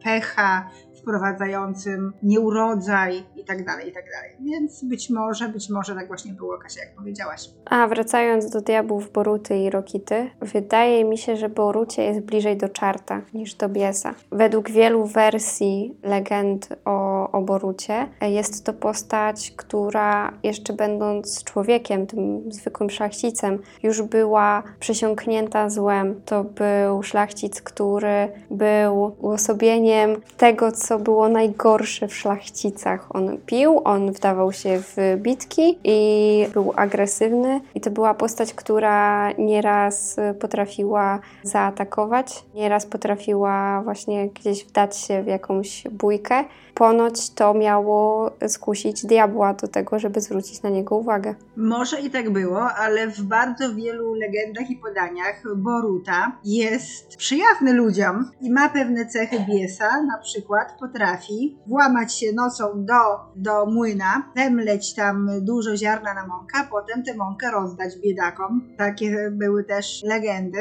pecha, 0.05 0.71
wprowadzającym 1.03 2.13
nieurodzaj 2.23 3.25
i 3.37 3.45
tak 3.45 3.65
dalej, 3.65 3.89
i 3.89 3.93
tak 3.93 4.05
dalej. 4.15 4.37
Więc 4.41 4.85
być 4.85 5.11
może, 5.11 5.49
być 5.49 5.71
może 5.71 5.95
tak 5.95 6.07
właśnie 6.07 6.33
było, 6.33 6.59
Kasia, 6.59 6.81
jak 6.81 6.95
powiedziałaś. 6.95 7.51
A 7.65 7.87
wracając 7.87 8.51
do 8.51 8.61
diabłów 8.61 9.13
Boruty 9.13 9.57
i 9.57 9.71
Rokity, 9.71 10.31
wydaje 10.41 11.05
mi 11.05 11.19
się, 11.19 11.37
że 11.37 11.49
Borucie 11.49 12.05
jest 12.05 12.21
bliżej 12.21 12.57
do 12.57 12.69
czarta 12.69 13.23
niż 13.35 13.55
do 13.55 13.69
biesa. 13.69 14.15
Według 14.33 14.71
wielu 14.71 15.07
wersji 15.07 15.99
legend 16.03 16.69
o, 16.85 17.12
o 17.31 17.41
Borucie 17.41 18.07
jest 18.21 18.65
to 18.65 18.73
postać, 18.73 19.53
która 19.57 20.33
jeszcze 20.43 20.73
będąc 20.73 21.45
człowiekiem, 21.45 22.07
tym 22.07 22.53
zwykłym 22.53 22.91
szlachcicem, 22.91 23.59
już 23.83 24.03
była 24.03 24.63
przesiąknięta 24.81 25.71
złem. 25.71 26.21
To 26.25 26.45
był 26.45 27.03
szlachcic, 27.03 27.63
który 27.63 28.29
był 28.51 29.17
uosobieniem 29.21 30.21
tego, 30.37 30.73
co 30.73 30.99
było 30.99 31.29
najgorsze 31.29 32.09
w 32.09 32.15
szlachcicach. 32.15 33.17
On 33.17 33.39
pił, 33.47 33.81
on 33.85 34.13
wdawał 34.13 34.53
się 34.53 34.79
w 34.81 34.97
bitki 35.17 35.79
i 35.85 36.47
był 36.53 36.73
agresywny. 36.77 37.61
I 37.75 37.81
to 37.81 37.91
była 37.91 38.15
postać, 38.15 38.55
która 38.55 39.33
nieraz 39.33 40.17
potrafiła 40.41 41.19
zaatakować, 41.43 42.45
nieraz 42.55 42.87
potrafiła 42.87 43.83
właśnie 43.83 44.29
gdzieś 44.29 44.65
wdać 44.65 44.97
się 44.97 45.23
w 45.23 45.27
jakąś 45.27 45.85
bójkę. 45.91 46.45
Ponoć 46.75 47.31
to 47.31 47.55
miało 47.55 48.31
skusić 48.49 49.07
diabła 49.07 49.55
do 49.55 49.69
tego, 49.69 49.99
żeby 49.99 50.21
zwrócić 50.21 50.63
na 50.63 50.71
niego 50.71 50.97
uwagę. 50.97 51.35
Może 51.57 52.01
i 52.01 52.11
tak 52.11 52.31
było, 52.31 52.63
ale 52.73 53.09
w 53.09 53.23
bardzo 53.23 53.75
wielu 53.75 54.15
legendach 54.15 54.71
i 54.71 54.77
podaniach 54.77 55.43
Boruta 55.57 56.39
jest 56.45 57.17
przyjazny 57.17 57.73
ludziom 57.73 58.31
i 58.41 58.51
ma 58.51 58.69
pewne 58.69 59.07
cechy 59.07 59.37
biesa, 59.49 60.03
na 60.03 60.19
przykład 60.19 60.77
potrafi 60.81 61.59
włamać 61.67 62.15
się 62.15 62.33
nocą 62.33 62.65
do, 62.75 62.95
do 63.37 63.67
młyna, 63.67 64.33
zemleć 64.37 64.95
tam 64.95 65.31
dużo 65.41 65.77
ziarna 65.77 66.15
na 66.15 66.27
mąkę, 66.27 66.59
a 66.59 66.65
potem 66.65 67.05
tę 67.05 67.15
mąkę 67.15 67.51
rozdać 67.51 67.99
biedakom. 68.05 68.69
Takie 68.79 69.31
były 69.31 69.65
też 69.65 70.03
legendy. 70.05 70.59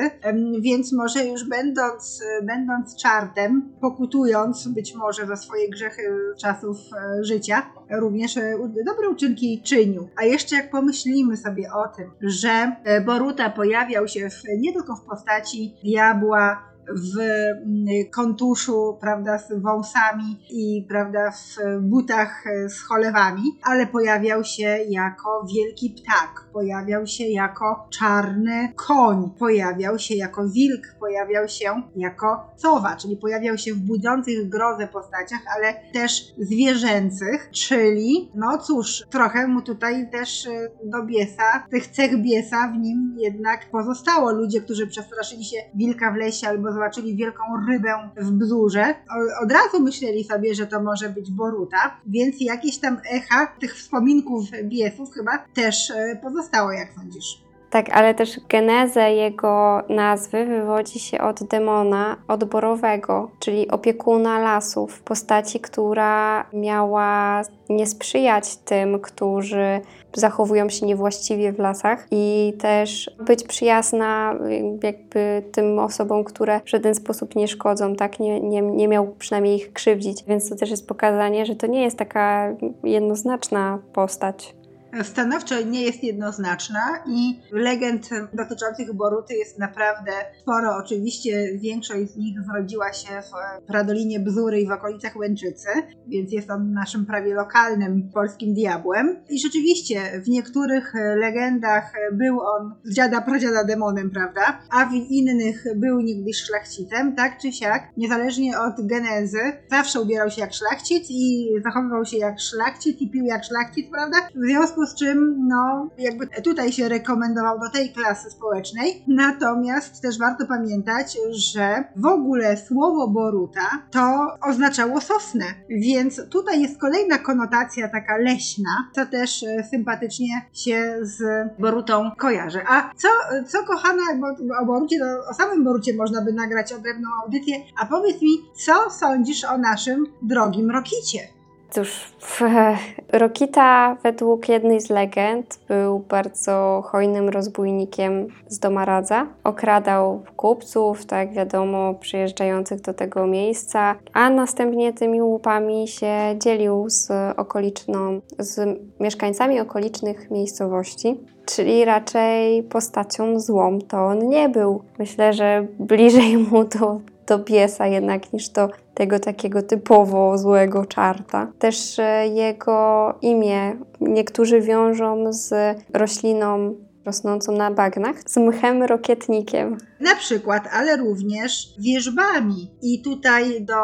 Więc 0.61 0.93
może 0.93 1.25
już 1.25 1.49
będąc, 1.49 2.23
będąc 2.43 2.95
czartem, 2.95 3.73
pokutując 3.81 4.67
być 4.67 4.95
może 4.95 5.27
za 5.27 5.35
swoje 5.35 5.69
grzechy 5.69 6.00
czasów 6.41 6.77
e, 6.93 7.23
życia, 7.23 7.71
również 7.89 8.37
e, 8.37 8.53
dobre 8.85 9.09
uczynki 9.09 9.61
czynił. 9.61 10.09
A 10.15 10.23
jeszcze 10.25 10.55
jak 10.55 10.71
pomyślimy 10.71 11.37
sobie 11.37 11.73
o 11.73 11.87
tym, 11.87 12.11
że 12.21 12.75
e, 12.83 13.01
Boruta 13.01 13.49
pojawiał 13.49 14.07
się 14.07 14.29
w, 14.29 14.43
nie 14.57 14.73
tylko 14.73 14.95
w 14.95 15.05
postaci 15.05 15.73
diabła, 15.83 16.70
w 16.87 17.19
mm, 17.19 17.85
kontuszu, 18.11 18.97
prawda, 19.01 19.37
z 19.37 19.61
wąsami 19.61 20.39
i, 20.49 20.85
prawda, 20.89 21.31
w 21.31 21.57
butach 21.81 22.43
z 22.67 22.81
cholewami, 22.81 23.43
ale 23.63 23.87
pojawiał 23.87 24.43
się 24.43 24.77
jako 24.89 25.45
wielki 25.55 25.89
ptak, 25.89 26.45
pojawiał 26.53 27.07
się 27.07 27.23
jako 27.23 27.87
czarny 27.99 28.73
koń, 28.75 29.31
pojawiał 29.39 29.99
się 29.99 30.15
jako 30.15 30.49
wilk, 30.49 30.95
pojawiał 30.99 31.47
się 31.47 31.83
jako 31.95 32.51
sowa, 32.55 32.95
czyli 32.95 33.17
pojawiał 33.17 33.57
się 33.57 33.73
w 33.73 33.79
budzących 33.79 34.49
grozę 34.49 34.87
postaciach, 34.87 35.39
ale 35.57 35.73
też 35.93 36.33
zwierzęcych, 36.37 37.49
czyli, 37.51 38.31
no 38.35 38.57
cóż, 38.57 39.03
trochę 39.09 39.47
mu 39.47 39.61
tutaj 39.61 40.09
też 40.11 40.47
e, 40.47 40.69
do 40.83 41.03
biesa, 41.05 41.67
tych 41.71 41.87
cech 41.87 42.21
biesa 42.21 42.73
w 42.75 42.77
nim 42.77 43.15
jednak 43.17 43.71
pozostało. 43.71 44.31
Ludzie, 44.31 44.61
którzy 44.61 44.87
przestraszyli 44.87 45.45
się 45.45 45.57
wilka 45.75 46.11
w 46.11 46.15
lesie 46.15 46.47
albo 46.47 46.70
zobaczyli 46.73 47.15
wielką 47.15 47.43
rybę 47.69 48.09
w 48.17 48.31
bzurze, 48.31 48.95
od 49.43 49.51
razu 49.51 49.83
myśleli 49.83 50.23
sobie, 50.23 50.55
że 50.55 50.67
to 50.67 50.83
może 50.83 51.09
być 51.09 51.31
Boruta, 51.31 51.97
więc 52.07 52.35
jakieś 52.39 52.77
tam 52.77 52.97
echa 53.11 53.47
tych 53.59 53.75
wspominków 53.75 54.43
biesów 54.63 55.13
chyba 55.13 55.37
też 55.53 55.91
e, 55.91 56.19
pozostało, 56.21 56.71
jak 56.71 56.93
sądzisz. 56.93 57.50
Tak, 57.71 57.89
ale 57.89 58.13
też 58.13 58.39
genezę 58.49 59.13
jego 59.13 59.83
nazwy 59.89 60.45
wywodzi 60.45 60.99
się 60.99 61.21
od 61.21 61.43
demona 61.43 62.17
odborowego, 62.27 63.31
czyli 63.39 63.67
opiekuna 63.67 64.39
lasów, 64.39 65.01
postaci, 65.01 65.59
która 65.59 66.45
miała 66.53 67.41
nie 67.69 67.87
sprzyjać 67.87 68.55
tym, 68.55 68.99
którzy 68.99 69.81
zachowują 70.13 70.69
się 70.69 70.85
niewłaściwie 70.85 71.53
w 71.53 71.59
lasach 71.59 72.07
i 72.11 72.53
też 72.59 73.11
być 73.25 73.43
przyjazna 73.43 74.35
jakby 74.83 75.43
tym 75.51 75.79
osobom, 75.79 76.23
które 76.23 76.59
w 76.65 76.69
żaden 76.69 76.95
sposób 76.95 77.35
nie 77.35 77.47
szkodzą, 77.47 77.95
tak? 77.95 78.19
Nie, 78.19 78.39
nie, 78.39 78.61
nie 78.61 78.87
miał 78.87 79.07
przynajmniej 79.19 79.55
ich 79.55 79.73
krzywdzić. 79.73 80.23
Więc 80.27 80.49
to 80.49 80.55
też 80.55 80.69
jest 80.69 80.87
pokazanie, 80.87 81.45
że 81.45 81.55
to 81.55 81.67
nie 81.67 81.81
jest 81.83 81.97
taka 81.97 82.55
jednoznaczna 82.83 83.79
postać 83.93 84.55
stanowczo 85.03 85.61
nie 85.61 85.81
jest 85.81 86.03
jednoznaczna 86.03 87.03
i 87.07 87.39
legend 87.51 88.09
dotyczących 88.33 88.93
Boruty 88.93 89.33
jest 89.33 89.59
naprawdę 89.59 90.11
sporo. 90.41 90.75
Oczywiście 90.83 91.57
większość 91.57 92.11
z 92.11 92.17
nich 92.17 92.37
zrodziła 92.41 92.93
się 92.93 93.09
w 93.21 93.65
Pradolinie 93.67 94.19
Bzury 94.19 94.61
i 94.61 94.67
w 94.67 94.71
okolicach 94.71 95.15
Łęczycy, 95.15 95.69
więc 96.07 96.31
jest 96.31 96.51
on 96.51 96.71
naszym 96.73 97.05
prawie 97.05 97.33
lokalnym 97.33 98.09
polskim 98.13 98.53
diabłem. 98.53 99.23
I 99.29 99.39
rzeczywiście 99.39 100.21
w 100.25 100.27
niektórych 100.29 100.93
legendach 101.15 101.93
był 102.13 102.39
on 102.41 102.75
z 102.83 102.95
dziada 102.95 103.21
pradziada 103.21 103.63
demonem, 103.63 104.09
prawda? 104.09 104.61
A 104.71 104.85
w 104.85 104.93
innych 104.93 105.65
był 105.75 105.99
niegdyś 105.99 106.37
szlachcicem, 106.37 107.15
tak 107.15 107.37
czy 107.37 107.51
siak, 107.51 107.83
niezależnie 107.97 108.59
od 108.59 108.87
genezy, 108.87 109.39
zawsze 109.69 110.01
ubierał 110.01 110.29
się 110.29 110.41
jak 110.41 110.53
szlachcic 110.53 111.05
i 111.09 111.49
zachowywał 111.63 112.05
się 112.05 112.17
jak 112.17 112.39
szlachcic 112.39 113.01
i 113.01 113.11
pił 113.11 113.25
jak 113.25 113.43
szlachcic, 113.43 113.89
prawda? 113.91 114.17
W 114.35 114.45
związku 114.45 114.80
związku 114.81 114.97
z 114.97 114.99
czym, 114.99 115.47
no, 115.47 115.89
jakby 115.97 116.27
tutaj 116.27 116.71
się 116.71 116.89
rekomendował 116.89 117.59
do 117.59 117.69
tej 117.69 117.93
klasy 117.93 118.31
społecznej. 118.31 119.03
Natomiast 119.07 120.01
też 120.01 120.19
warto 120.19 120.45
pamiętać, 120.45 121.17
że 121.31 121.83
w 121.95 122.05
ogóle 122.05 122.57
słowo 122.57 123.07
Boruta 123.07 123.69
to 123.91 124.27
oznaczało 124.49 125.01
sosnę, 125.01 125.45
więc 125.69 126.29
tutaj 126.29 126.61
jest 126.61 126.81
kolejna 126.81 127.17
konotacja 127.17 127.87
taka 127.87 128.17
leśna, 128.17 128.69
co 128.95 129.05
też 129.05 129.43
e, 129.43 129.63
sympatycznie 129.63 130.45
się 130.53 130.97
z 131.01 131.21
Borutą 131.59 132.11
kojarzy. 132.17 132.59
A 132.67 132.91
co, 132.95 133.07
co 133.47 133.63
kochana, 133.63 134.03
bo 134.19 134.27
o 134.61 134.65
Borucie, 134.65 134.99
o 135.29 135.33
samym 135.33 135.63
Borucie 135.63 135.93
można 135.95 136.21
by 136.21 136.33
nagrać 136.33 136.73
odrębną 136.73 137.09
audycję, 137.23 137.55
a 137.81 137.85
powiedz 137.85 138.21
mi, 138.21 138.31
co 138.65 138.89
sądzisz 138.89 139.45
o 139.45 139.57
naszym 139.57 140.05
drogim 140.21 140.71
Rokicie? 140.71 141.40
Cóż, 141.71 142.13
Rokita 143.21 143.97
według 144.03 144.49
jednej 144.49 144.81
z 144.81 144.89
legend 144.89 145.59
był 145.67 145.99
bardzo 145.99 146.83
hojnym 146.85 147.29
rozbójnikiem 147.29 148.27
z 148.47 148.59
Domaradza. 148.59 149.27
Okradał 149.43 150.23
kupców, 150.35 151.05
tak 151.05 151.33
wiadomo, 151.33 151.93
przyjeżdżających 151.93 152.81
do 152.81 152.93
tego 152.93 153.27
miejsca, 153.27 153.95
a 154.13 154.29
następnie 154.29 154.93
tymi 154.93 155.21
łupami 155.21 155.87
się 155.87 156.15
dzielił 156.37 156.89
z 156.89 157.11
okoliczną, 157.37 158.21
z 158.39 158.79
mieszkańcami 158.99 159.59
okolicznych 159.59 160.31
miejscowości. 160.31 161.17
Czyli 161.45 161.85
raczej 161.85 162.63
postacią 162.63 163.39
złą 163.39 163.79
to 163.87 164.05
on 164.05 164.29
nie 164.29 164.49
był. 164.49 164.81
Myślę, 164.99 165.33
że 165.33 165.67
bliżej 165.79 166.37
mu 166.51 166.63
do 166.63 166.99
do 167.27 167.39
piesa 167.39 167.87
jednak 167.87 168.33
niż 168.33 168.49
do 168.49 168.69
tego 168.93 169.19
takiego 169.19 169.61
typowo 169.61 170.37
złego 170.37 170.85
czarta. 170.85 171.51
Też 171.59 171.99
e, 171.99 172.27
jego 172.27 173.13
imię 173.21 173.75
niektórzy 174.01 174.61
wiążą 174.61 175.33
z 175.33 175.53
rośliną 175.93 176.75
rosnącą 177.05 177.51
na 177.51 177.71
bagnach, 177.71 178.15
z 178.25 178.37
mchem 178.37 178.83
rokietnikiem. 178.83 179.77
Na 179.99 180.15
przykład, 180.15 180.63
ale 180.71 180.97
również 180.97 181.73
wierzbami. 181.79 182.71
I 182.81 183.01
tutaj 183.01 183.65
do 183.65 183.75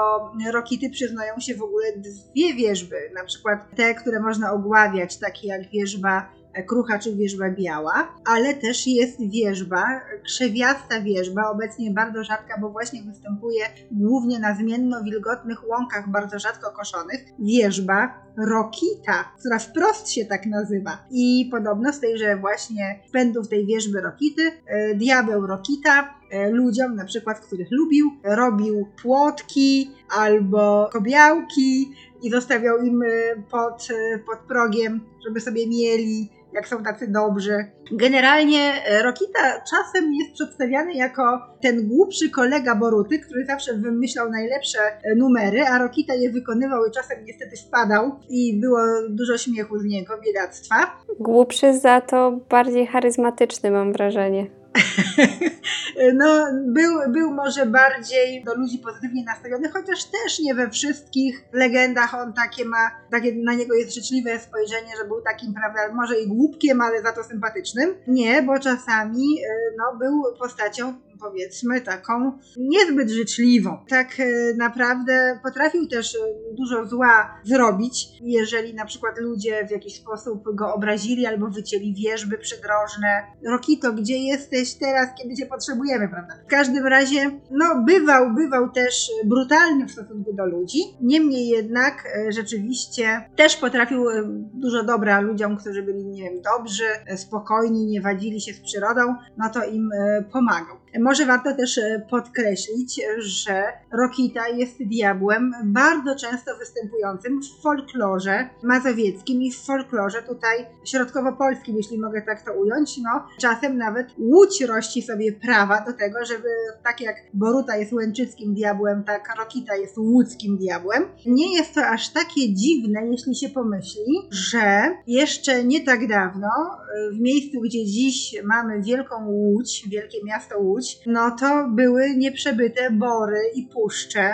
rokity 0.51 0.89
przyznają 0.89 1.39
się 1.39 1.55
w 1.55 1.63
ogóle 1.63 1.85
dwie 1.97 2.53
wierzby, 2.53 2.95
na 3.15 3.23
przykład 3.23 3.59
te, 3.75 3.95
które 3.95 4.19
można 4.19 4.51
ogławiać, 4.51 5.17
takie 5.17 5.47
jak 5.47 5.69
wierzba 5.69 6.29
krucha 6.67 6.99
czy 6.99 7.15
wierzba 7.15 7.49
biała, 7.49 8.15
ale 8.25 8.53
też 8.53 8.87
jest 8.87 9.29
wierzba, 9.29 9.83
krzewiasta 10.23 11.01
wierzba, 11.01 11.49
obecnie 11.49 11.91
bardzo 11.91 12.23
rzadka, 12.23 12.57
bo 12.61 12.69
właśnie 12.69 13.03
występuje 13.03 13.65
głównie 13.91 14.39
na 14.39 14.55
zmienno-wilgotnych 14.55 15.67
łąkach, 15.67 16.09
bardzo 16.09 16.39
rzadko 16.39 16.71
koszonych, 16.71 17.25
wierzba 17.39 18.27
Rokita, 18.37 19.31
która 19.39 19.59
wprost 19.59 20.11
się 20.11 20.25
tak 20.25 20.45
nazywa. 20.45 20.97
I 21.11 21.49
podobno 21.51 21.93
z 21.93 21.99
tejże 21.99 22.37
właśnie 22.37 22.99
pędów 23.11 23.47
tej 23.47 23.65
wierzby 23.65 24.01
Rokity, 24.01 24.51
e, 24.67 24.95
diabeł 24.95 25.47
Rokita 25.47 26.13
e, 26.31 26.49
ludziom, 26.49 26.95
na 26.95 27.05
przykład, 27.05 27.39
których 27.39 27.67
lubił, 27.71 28.11
robił 28.23 28.87
płotki 29.01 29.91
albo 30.17 30.89
kobiałki 30.93 31.91
i 32.23 32.29
zostawiał 32.29 32.77
im 32.77 33.01
e, 33.01 33.07
pod, 33.51 33.87
pod 34.25 34.39
progiem, 34.47 35.01
żeby 35.27 35.39
sobie 35.39 35.67
mieli 35.67 36.36
jak 36.57 36.67
są 36.67 36.83
tacy 36.83 37.07
dobrzy. 37.07 37.65
Generalnie 37.91 38.85
e, 38.85 39.03
Rokita 39.03 39.39
czasem 39.69 40.13
jest 40.13 40.33
przedstawiany 40.33 40.93
jako 40.93 41.39
ten 41.61 41.87
głupszy 41.87 42.29
kolega 42.29 42.75
Boruty, 42.75 43.19
który 43.19 43.45
zawsze 43.45 43.73
wymyślał 43.73 44.29
najlepsze 44.29 44.79
e, 44.79 45.15
numery, 45.15 45.63
a 45.63 45.77
Rokita 45.77 46.13
je 46.13 46.31
wykonywał 46.31 46.85
i 46.85 46.91
czasem 46.91 47.25
niestety 47.25 47.57
spadał 47.57 48.19
i 48.29 48.59
było 48.61 48.79
dużo 49.09 49.37
śmiechu 49.37 49.79
z 49.79 49.85
niego, 49.85 50.13
biedactwa. 50.25 50.75
Głupszy 51.19 51.79
za 51.79 52.01
to 52.01 52.39
bardziej 52.49 52.87
charyzmatyczny 52.87 53.71
mam 53.71 53.93
wrażenie. 53.93 54.47
no, 56.19 56.47
był, 56.65 57.11
był 57.11 57.31
może 57.31 57.65
bardziej 57.65 58.43
do 58.43 58.55
ludzi 58.55 58.77
pozytywnie 58.77 59.23
nastawiony, 59.23 59.69
chociaż 59.69 60.03
też 60.03 60.39
nie 60.39 60.55
we 60.55 60.69
wszystkich 60.69 61.43
legendach 61.53 62.15
on 62.15 62.33
takie 62.33 62.65
ma, 62.65 62.91
takie 63.11 63.33
na 63.35 63.53
niego 63.53 63.75
jest 63.75 63.95
życzliwe 63.95 64.39
spojrzenie, 64.39 64.91
że 65.01 65.07
był 65.07 65.21
takim, 65.21 65.53
prawda, 65.53 65.79
może 65.93 66.19
i 66.19 66.27
głupkiem, 66.27 66.81
ale 66.81 67.01
za 67.01 67.11
to 67.11 67.23
sympatycznym. 67.23 67.95
Nie, 68.07 68.41
bo 68.41 68.59
czasami 68.59 69.23
y, 69.23 69.75
no, 69.77 69.97
był 69.99 70.23
postacią 70.39 70.93
powiedzmy 71.19 71.81
taką 71.81 72.39
niezbyt 72.57 73.09
życzliwą. 73.09 73.77
Tak 73.89 74.19
e, 74.19 74.53
naprawdę 74.57 75.39
potrafił 75.43 75.87
też 75.87 76.15
e, 76.15 76.19
dużo 76.57 76.85
zła 76.85 77.39
zrobić, 77.43 78.07
jeżeli 78.21 78.73
na 78.73 78.85
przykład 78.85 79.19
ludzie 79.19 79.67
w 79.67 79.71
jakiś 79.71 79.95
sposób 79.95 80.43
go 80.55 80.73
obrazili 80.73 81.25
albo 81.25 81.47
wycięli 81.47 81.93
wierzby 81.93 82.37
przydrożne. 82.37 83.23
Rokito, 83.47 83.93
gdzie 83.93 84.17
jesteś 84.17 84.73
teraz, 84.73 85.09
kiedy 85.21 85.35
cię 85.35 85.45
potrzebujemy, 85.45 86.09
prawda? 86.09 86.33
W 86.47 86.49
każdym 86.49 86.87
razie, 86.87 87.39
no 87.51 87.83
bywał, 87.83 88.33
bywał 88.33 88.71
też 88.71 89.11
brutalny 89.25 89.85
w 89.85 89.91
stosunku 89.91 90.33
do 90.33 90.45
ludzi. 90.45 90.79
Niemniej 91.01 91.47
jednak 91.47 91.93
e, 92.05 92.31
rzeczywiście 92.31 93.29
też 93.35 93.55
potrafił 93.55 94.05
dużo 94.53 94.83
dobra 94.83 95.19
ludziom, 95.19 95.57
którzy 95.57 95.83
byli, 95.83 96.05
nie 96.05 96.23
wiem, 96.23 96.41
dobrzy, 96.41 96.87
spokojni, 97.15 97.85
nie 97.85 98.01
wadzili 98.01 98.41
się 98.41 98.53
z 98.53 98.59
przyrodą, 98.59 99.15
no 99.37 99.49
to 99.53 99.63
im 99.65 99.89
pomagał. 100.31 100.77
Może 100.99 101.25
warto 101.25 101.55
też 101.55 101.77
e, 101.77 102.05
podkreślić, 102.09 103.01
że 103.17 103.63
Rokita 103.93 104.47
jest 104.47 104.83
diabłem 104.83 105.51
bardzo 105.65 106.15
często 106.15 106.51
występującym 106.59 107.41
w 107.41 107.61
folklorze 107.61 108.49
mazowieckim 108.63 109.41
i 109.41 109.51
w 109.51 109.57
folklorze 109.65 110.23
tutaj 110.23 110.65
środkowo-polskim, 110.85 111.77
jeśli 111.77 111.99
mogę 111.99 112.21
tak 112.21 112.45
to 112.45 112.53
ująć. 112.53 112.97
No, 112.97 113.27
czasem 113.39 113.77
nawet 113.77 114.07
Łódź 114.17 114.61
rości 114.61 115.01
sobie 115.01 115.31
prawa 115.31 115.85
do 115.85 115.93
tego, 115.93 116.25
żeby 116.25 116.49
tak 116.83 117.01
jak 117.01 117.15
Boruta 117.33 117.77
jest 117.77 117.93
łęczyckim 117.93 118.53
diabłem, 118.53 119.03
tak 119.03 119.33
Rokita 119.39 119.75
jest 119.75 119.97
łódzkim 119.97 120.57
diabłem. 120.57 121.03
Nie 121.25 121.53
jest 121.57 121.73
to 121.73 121.87
aż 121.87 122.09
takie 122.09 122.53
dziwne, 122.53 123.07
jeśli 123.11 123.35
się 123.35 123.49
pomyśli, 123.49 124.27
że 124.31 124.95
jeszcze 125.07 125.63
nie 125.63 125.85
tak 125.85 126.07
dawno 126.07 126.47
e, 126.47 127.11
w 127.11 127.19
miejscu, 127.19 127.61
gdzie 127.61 127.85
dziś 127.85 128.35
mamy 128.43 128.81
wielką 128.81 129.27
Łódź, 129.27 129.89
wielkie 129.89 130.17
miasto 130.25 130.59
Łódź, 130.59 130.86
no 131.05 131.31
to 131.39 131.67
były 131.69 132.15
nieprzebyte 132.17 132.91
bory 132.91 133.41
i 133.55 133.63
puszcze. 133.63 134.29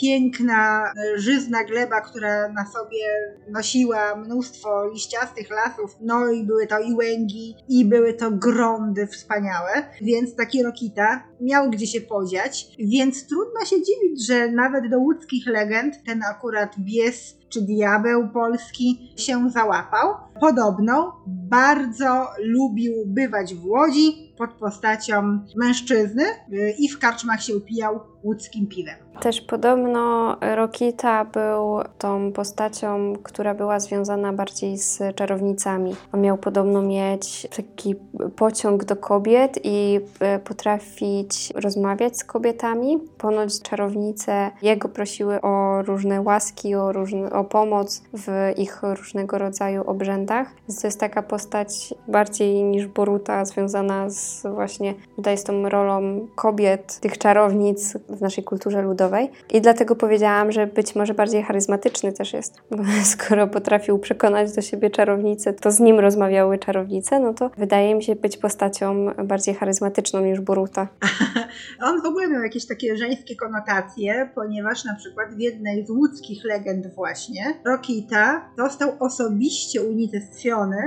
Piękna, 0.00 0.92
żyzna 1.16 1.64
gleba, 1.64 2.00
która 2.00 2.48
na 2.48 2.66
sobie 2.66 3.04
nosiła 3.50 4.16
mnóstwo 4.16 4.88
liściastych 4.92 5.50
lasów, 5.50 5.96
no 6.00 6.28
i 6.28 6.44
były 6.44 6.66
to 6.66 6.78
i 6.78 6.94
łęgi, 6.94 7.56
i 7.68 7.84
były 7.84 8.14
to 8.14 8.30
grądy 8.30 9.06
wspaniałe, 9.06 9.70
więc 10.00 10.36
taki 10.36 10.62
Rokita 10.62 11.24
miał 11.40 11.70
gdzie 11.70 11.86
się 11.86 12.00
podziać, 12.00 12.76
więc 12.78 13.26
trudno 13.26 13.64
się 13.64 13.76
dziwić, 13.82 14.26
że 14.26 14.48
nawet 14.48 14.90
do 14.90 14.98
łódzkich 14.98 15.46
legend 15.46 16.04
ten 16.06 16.22
akurat 16.22 16.74
bies 16.78 17.42
czy 17.48 17.62
diabeł 17.62 18.28
polski 18.28 19.12
się 19.16 19.50
załapał. 19.50 20.14
Podobno 20.40 21.12
bardzo 21.26 22.26
lubił 22.38 22.92
bywać 23.06 23.54
w 23.54 23.66
Łodzi 23.66 24.32
pod 24.38 24.50
postacią 24.50 25.40
mężczyzny 25.56 26.22
y, 26.52 26.74
i 26.78 26.88
w 26.88 26.98
karczmach 26.98 27.42
się 27.42 27.56
upijał 27.56 28.00
łódzkim 28.24 28.66
piwem. 28.66 28.94
Też 29.20 29.40
podobno 29.40 30.36
Rokita 30.40 31.24
był 31.24 31.80
tą 31.98 32.32
postacią, 32.32 33.14
która 33.22 33.54
była 33.54 33.80
związana 33.80 34.32
bardziej 34.32 34.78
z 34.78 35.16
czarownicami. 35.16 35.96
On 36.12 36.20
miał 36.20 36.38
podobno 36.38 36.82
mieć 36.82 37.48
taki 37.56 37.94
pociąg 38.36 38.84
do 38.84 38.96
kobiet 38.96 39.58
i 39.64 40.00
e, 40.20 40.38
potrafić 40.38 41.52
rozmawiać 41.54 42.18
z 42.18 42.24
kobietami. 42.24 42.98
Ponoć 43.18 43.62
czarownice 43.62 44.50
jego 44.62 44.88
prosiły 44.88 45.40
o 45.40 45.82
różne 45.82 46.20
łaski, 46.20 46.74
o, 46.74 46.92
różne, 46.92 47.32
o 47.32 47.44
pomoc 47.44 48.02
w 48.12 48.52
ich 48.56 48.82
różnego 48.82 49.38
rodzaju 49.38 49.82
obrzędach. 49.86 50.21
Więc 50.68 50.80
to 50.80 50.86
jest 50.86 51.00
taka 51.00 51.22
postać 51.22 51.94
bardziej 52.08 52.64
niż 52.64 52.86
Boruta, 52.86 53.44
związana 53.44 54.10
z 54.10 54.42
właśnie 54.42 54.94
tutaj 55.16 55.38
z 55.38 55.44
tą 55.44 55.68
rolą 55.68 56.26
kobiet, 56.34 57.00
tych 57.00 57.18
czarownic 57.18 57.96
w 58.08 58.20
naszej 58.20 58.44
kulturze 58.44 58.82
ludowej. 58.82 59.30
I 59.52 59.60
dlatego 59.60 59.96
powiedziałam, 59.96 60.52
że 60.52 60.66
być 60.66 60.94
może 60.94 61.14
bardziej 61.14 61.42
charyzmatyczny 61.42 62.12
też 62.12 62.32
jest. 62.32 62.62
Skoro 63.12 63.46
potrafił 63.46 63.98
przekonać 63.98 64.52
do 64.52 64.62
siebie 64.62 64.90
czarownicę, 64.90 65.52
to 65.52 65.70
z 65.70 65.80
nim 65.80 65.98
rozmawiały 65.98 66.58
czarownice, 66.58 67.20
no 67.20 67.34
to 67.34 67.50
wydaje 67.56 67.94
mi 67.94 68.02
się 68.02 68.16
być 68.16 68.36
postacią 68.36 69.06
bardziej 69.24 69.54
charyzmatyczną 69.54 70.20
niż 70.20 70.40
Boruta. 70.40 70.88
On 71.86 72.02
w 72.02 72.06
ogóle 72.06 72.28
miał 72.28 72.42
jakieś 72.42 72.66
takie 72.66 72.96
żeńskie 72.96 73.36
konotacje, 73.36 74.30
ponieważ 74.34 74.84
na 74.84 74.94
przykład 74.94 75.34
w 75.34 75.38
jednej 75.38 75.86
z 75.86 75.90
łódzkich 75.90 76.44
legend 76.44 76.94
właśnie 76.94 77.60
Rokita 77.66 78.50
został 78.58 78.90
osobiście 79.00 79.82
unicestwiony 79.82 80.11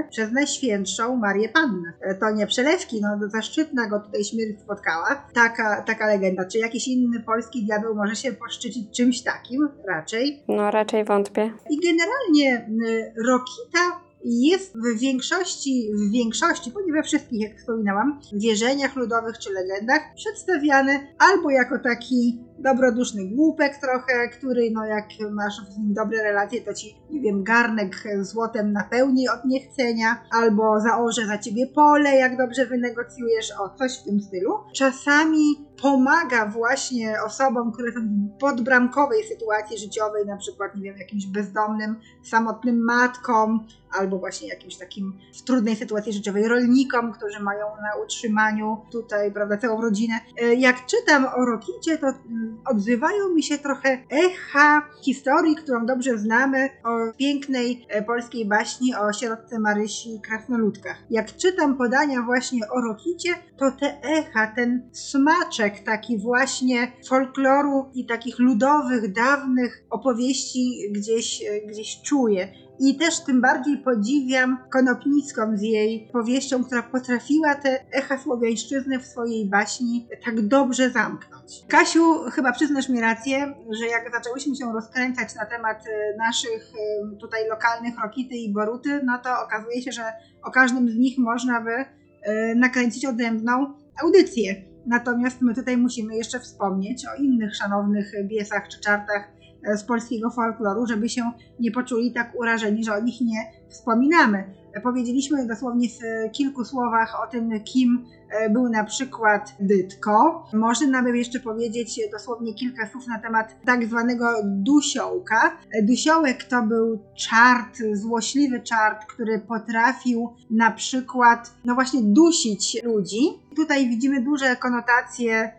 przez 0.10 0.32
Najświętszą 0.32 1.16
Marię 1.16 1.50
Pannę. 1.50 1.94
To 2.20 2.32
nie 2.32 2.48
przelewki, 2.48 3.02
no 3.02 3.30
zaszczytna 3.30 3.90
go 3.90 4.00
tutaj 4.00 4.24
śmierć 4.24 4.60
spotkała. 4.62 5.28
Taka, 5.34 5.82
taka 5.82 6.08
legenda. 6.08 6.46
Czy 6.46 6.58
jakiś 6.58 6.88
inny 6.88 7.20
polski 7.20 7.66
diabeł 7.66 7.96
może 7.96 8.16
się 8.16 8.34
poszczycić 8.34 8.98
czymś 8.98 9.22
takim? 9.22 9.70
Raczej. 9.88 10.44
No 10.48 10.72
raczej 10.72 11.06
wątpię. 11.06 11.52
I 11.70 11.80
generalnie 11.80 12.70
y, 12.88 13.14
Rokita 13.28 14.06
jest 14.26 14.78
w 14.78 15.00
większości, 15.00 15.90
w 15.94 16.12
większości, 16.12 16.72
bo 16.72 16.82
nie 16.82 16.94
we 16.94 17.04
wszystkich, 17.04 17.42
jak 17.42 17.58
wspominałam, 17.58 18.20
wierzeniach 18.34 18.96
ludowych 18.96 19.38
czy 19.38 19.54
legendach 19.54 20.02
przedstawiany 20.16 21.08
albo 21.20 21.50
jako 21.50 21.80
taki 21.80 22.40
dobroduszny 22.60 23.26
głupek 23.26 23.78
trochę, 23.78 24.30
który 24.30 24.72
no 24.72 24.86
jak 24.86 25.06
masz 25.32 25.54
z 25.70 25.78
nim 25.78 25.94
dobre 25.94 26.24
relacje, 26.24 26.62
to 26.62 26.74
ci, 26.74 26.98
nie 27.10 27.22
wiem, 27.22 27.44
garnek 27.44 28.04
złotem 28.22 28.72
napełni 28.72 29.30
od 29.30 29.46
niechcenia, 29.46 30.24
albo 30.32 30.80
zaorze 30.80 31.26
za 31.26 31.38
ciebie 31.38 31.68
pole, 31.68 32.16
jak 32.16 32.38
dobrze 32.38 32.66
wynegocjujesz, 32.66 33.52
o 33.60 33.70
coś 33.70 34.00
w 34.00 34.04
tym 34.04 34.22
stylu. 34.22 34.54
Czasami 34.76 35.66
pomaga 35.82 36.46
właśnie 36.46 37.16
osobom, 37.26 37.72
które 37.72 37.92
są 37.92 38.00
w 38.00 38.40
podbramkowej 38.40 39.24
sytuacji 39.24 39.78
życiowej, 39.78 40.26
na 40.26 40.38
przykład, 40.38 40.76
nie 40.76 40.84
wiem, 40.84 40.98
jakimś 40.98 41.26
bezdomnym, 41.26 41.96
samotnym 42.24 42.84
matkom, 42.84 43.68
albo 44.00 44.18
właśnie 44.18 44.48
jakimś 44.48 44.78
takim 44.78 45.20
w 45.34 45.42
trudnej 45.42 45.76
sytuacji 45.76 46.14
życiowej 46.14 46.48
rolnikom, 46.48 47.14
którzy 47.14 47.40
mają 47.40 47.66
na 47.66 48.04
utrzymaniu 48.04 48.78
tutaj, 48.92 49.32
prawda, 49.32 49.58
całą 49.58 49.82
rodzinę. 49.82 50.14
E, 50.42 50.54
jak 50.54 50.86
czytam 50.86 51.26
o 51.26 51.46
Rokicie, 51.46 51.98
to 51.98 52.08
mm, 52.08 52.45
odzywają 52.66 53.30
mi 53.30 53.44
się 53.44 53.58
trochę 53.58 54.04
echa 54.10 54.90
historii, 55.02 55.56
którą 55.56 55.86
dobrze 55.86 56.18
znamy, 56.18 56.70
o 56.84 57.18
pięknej 57.18 57.86
e, 57.90 58.04
polskiej 58.04 58.46
baśni 58.46 58.96
o 58.96 59.14
sierotce 59.14 59.60
Marysi 59.60 60.22
krasnoludkach. 60.22 61.04
Jak 61.10 61.36
czytam 61.36 61.78
podania 61.78 62.22
właśnie 62.22 62.60
o 62.70 62.82
Rokicie, 62.82 63.30
to 63.58 63.72
te 63.72 64.02
echa, 64.02 64.54
ten 64.56 64.90
smaczek 64.92 65.80
taki 65.80 66.18
właśnie 66.18 66.92
folkloru 67.08 67.86
i 67.94 68.06
takich 68.06 68.40
ludowych, 68.40 69.14
dawnych 69.14 69.84
opowieści 69.90 70.92
gdzieś, 70.92 71.42
e, 71.42 71.68
gdzieś 71.68 72.02
czuję. 72.02 72.65
I 72.80 72.98
też 72.98 73.20
tym 73.20 73.42
bardziej 73.42 73.78
podziwiam 73.78 74.58
Konopnicką 74.70 75.58
z 75.58 75.62
jej 75.62 76.10
powieścią, 76.14 76.64
która 76.64 76.84
potrafiła 76.84 77.56
te 77.56 77.92
echa 77.92 78.18
słowiańszczyzny 78.18 79.00
w 79.00 79.06
swojej 79.06 79.50
baśni 79.50 80.08
tak 80.26 80.42
dobrze 80.42 80.90
zamknąć. 80.90 81.66
Kasiu, 81.68 82.14
chyba 82.32 82.52
przyznasz 82.52 82.90
mi 82.90 83.02
rację, 83.02 83.54
że 83.80 83.88
jak 83.88 84.12
zaczęłyśmy 84.14 84.56
się 84.56 84.74
rozkręcać 84.74 85.36
na 85.36 85.46
temat 85.46 85.84
e, 85.88 86.18
naszych 86.18 86.72
e, 86.74 87.18
tutaj 87.18 87.48
lokalnych 87.50 87.94
Rokity 88.04 88.36
i 88.36 88.54
Boruty, 88.54 89.02
no 89.04 89.18
to 89.18 89.30
okazuje 89.46 89.82
się, 89.82 89.92
że 89.92 90.04
o 90.44 90.52
każdym 90.52 90.90
z 90.90 90.96
nich 90.96 91.18
można 91.18 91.62
by 91.62 91.72
e, 91.72 92.56
nakręcić 92.56 93.06
odrębną 93.06 93.74
audycję. 94.04 94.56
Natomiast 94.86 95.42
my 95.42 95.56
tutaj 95.56 95.78
musimy 95.78 96.16
jeszcze 96.16 96.40
wspomnieć 96.40 97.06
o 97.08 97.22
innych 97.22 97.56
szanownych 97.56 98.12
biesach 98.28 98.68
czy 98.68 98.80
czartach 98.80 99.36
z 99.76 99.84
polskiego 99.84 100.30
folkloru, 100.30 100.86
żeby 100.86 101.10
się 101.10 101.32
nie 101.60 101.72
poczuli 101.72 102.14
tak 102.14 102.36
urażeni, 102.40 102.84
że 102.84 102.94
o 102.94 103.02
nich 103.02 103.22
nie 103.22 103.52
wspominamy. 103.70 104.44
Powiedzieliśmy 104.84 105.48
dosłownie 105.48 105.88
w 105.90 106.32
kilku 106.32 106.66
słowach 106.66 107.24
o 107.24 107.32
tym, 107.32 107.64
kim 107.64 108.06
e, 108.30 108.50
był 108.50 108.70
na 108.70 108.84
przykład 108.84 109.56
Dytko. 109.60 110.46
Można 110.54 110.88
nawet 110.88 111.16
jeszcze 111.16 111.40
powiedzieć 111.40 112.00
dosłownie 112.12 112.54
kilka 112.54 112.88
słów 112.88 113.08
na 113.08 113.20
temat 113.20 113.56
tak 113.66 113.86
zwanego 113.86 114.26
dusiołka. 114.44 115.58
Dusiołek 115.84 116.44
to 116.44 116.62
był 116.62 117.00
czart, 117.18 117.78
złośliwy 117.94 118.60
czart, 118.60 119.06
który 119.06 119.40
potrafił 119.40 120.30
na 120.50 120.72
przykład, 120.72 121.54
no 121.66 121.76
właśnie, 121.76 122.00
dusić 122.04 122.84
ludzi. 122.84 123.20
Tutaj 123.56 123.90
widzimy 123.90 124.22
duże 124.22 124.56
konotacje 124.56 125.52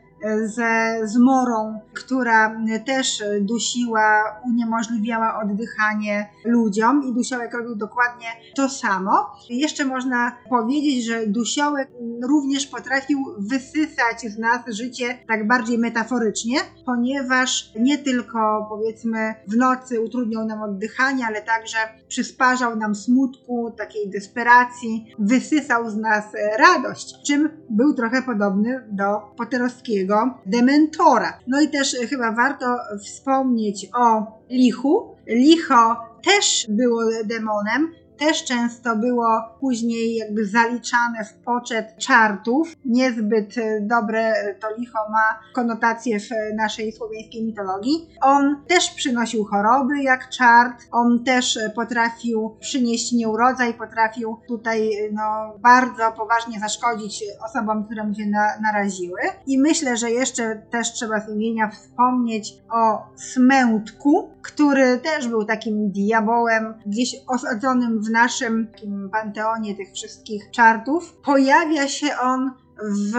ze 0.45 1.01
zmorą, 1.05 1.81
która 1.95 2.57
też 2.87 3.23
dusiła, 3.41 4.41
uniemożliwiała 4.45 5.41
oddychanie 5.43 6.29
ludziom 6.45 7.03
i 7.05 7.15
dusiołek 7.15 7.55
robił 7.55 7.77
dokładnie 7.77 8.27
to 8.57 8.69
samo. 8.69 9.13
Jeszcze 9.51 9.85
można 9.85 10.33
powiedzieć, 10.51 11.05
że 11.05 11.27
dusiołek 11.27 11.89
również 12.23 12.67
potrafił 12.67 13.19
wysysać 13.39 14.21
z 14.29 14.39
nas 14.39 14.61
życie 14.69 15.19
tak 15.29 15.47
bardziej 15.47 15.79
metaforycznie, 15.79 16.59
ponieważ 16.87 17.73
nie 17.81 17.99
tylko 17.99 18.67
powiedzmy 18.69 19.35
w 19.49 19.57
nocy 19.57 20.01
utrudniał 20.01 20.47
nam 20.47 20.63
oddychanie, 20.63 21.27
ale 21.27 21.43
także 21.43 21.79
przysparzał 22.09 22.77
nam 22.77 22.95
smutku, 22.95 23.75
takiej 23.79 24.11
desperacji, 24.11 25.15
wysysał 25.19 25.91
z 25.91 25.97
nas 25.97 26.25
radość, 26.59 27.15
czym 27.27 27.49
był 27.71 27.95
trochę 27.95 28.23
podobny 28.23 28.85
do 28.93 29.21
Poterowskiego 29.37 30.06
Dementora. 30.47 31.39
No 31.47 31.61
i 31.61 31.69
też 31.69 31.95
e, 31.95 32.07
chyba 32.07 32.33
warto 32.33 32.77
wspomnieć 33.05 33.89
o 33.95 34.27
Lichu. 34.51 35.15
Licho 35.27 35.97
też 36.25 36.67
było 36.69 37.03
demonem, 37.25 37.93
też 38.19 38.45
często 38.45 38.97
było 38.97 39.43
później 39.61 40.17
jakby 40.17 40.47
zaliczane 40.47 41.25
w 41.25 41.35
poczet 41.35 41.97
czartów. 41.99 42.73
Niezbyt 42.85 43.59
e, 43.59 43.81
dobre 43.81 44.21
e, 44.21 44.55
to 44.55 44.69
licho 44.79 44.99
ma 45.11 45.41
konotacje 45.55 46.21
w 46.21 46.29
naszej 46.57 46.93
słowiańskiej 46.93 47.45
mitologii. 47.45 48.09
On 48.23 48.65
też 48.69 48.91
przynosił 48.91 49.45
choroby 49.45 50.03
jak 50.03 50.29
czart, 50.31 50.83
on 50.93 51.25
też 51.25 51.59
potrafił 51.75 52.57
przynieść 52.61 53.13
nieurodzaj, 53.13 53.75
potrafił 53.75 54.37
tutaj 54.49 54.91
no, 55.13 55.55
bardzo 55.59 56.13
poważnie 56.17 56.61
zaszkodzić 56.61 57.25
osobom, 57.45 57.85
które 57.85 58.05
mu 58.05 58.15
się 58.15 58.27
na, 58.27 58.47
naraziły. 58.63 59.21
I 59.47 59.59
myślę, 59.59 59.97
że 59.97 60.11
jeszcze 60.11 60.63
też 60.71 60.93
trzeba 60.93 61.21
z 61.21 61.29
imienia 61.29 61.71
wspomnieć 61.71 62.55
o 62.71 63.07
Smętku, 63.17 64.31
który 64.43 64.99
też 64.99 65.29
był 65.29 65.45
takim 65.45 65.91
diabołem, 65.91 66.75
gdzieś 66.87 67.17
osadzonym 67.29 68.03
w 68.03 68.06
naszym 68.11 68.73
panteonie 69.13 69.75
tych 69.75 69.93
wszystkich 69.93 70.51
czartów. 70.51 71.17
Pojawia 71.25 71.89
się 71.89 72.07
on 72.23 72.51
w 72.83 73.13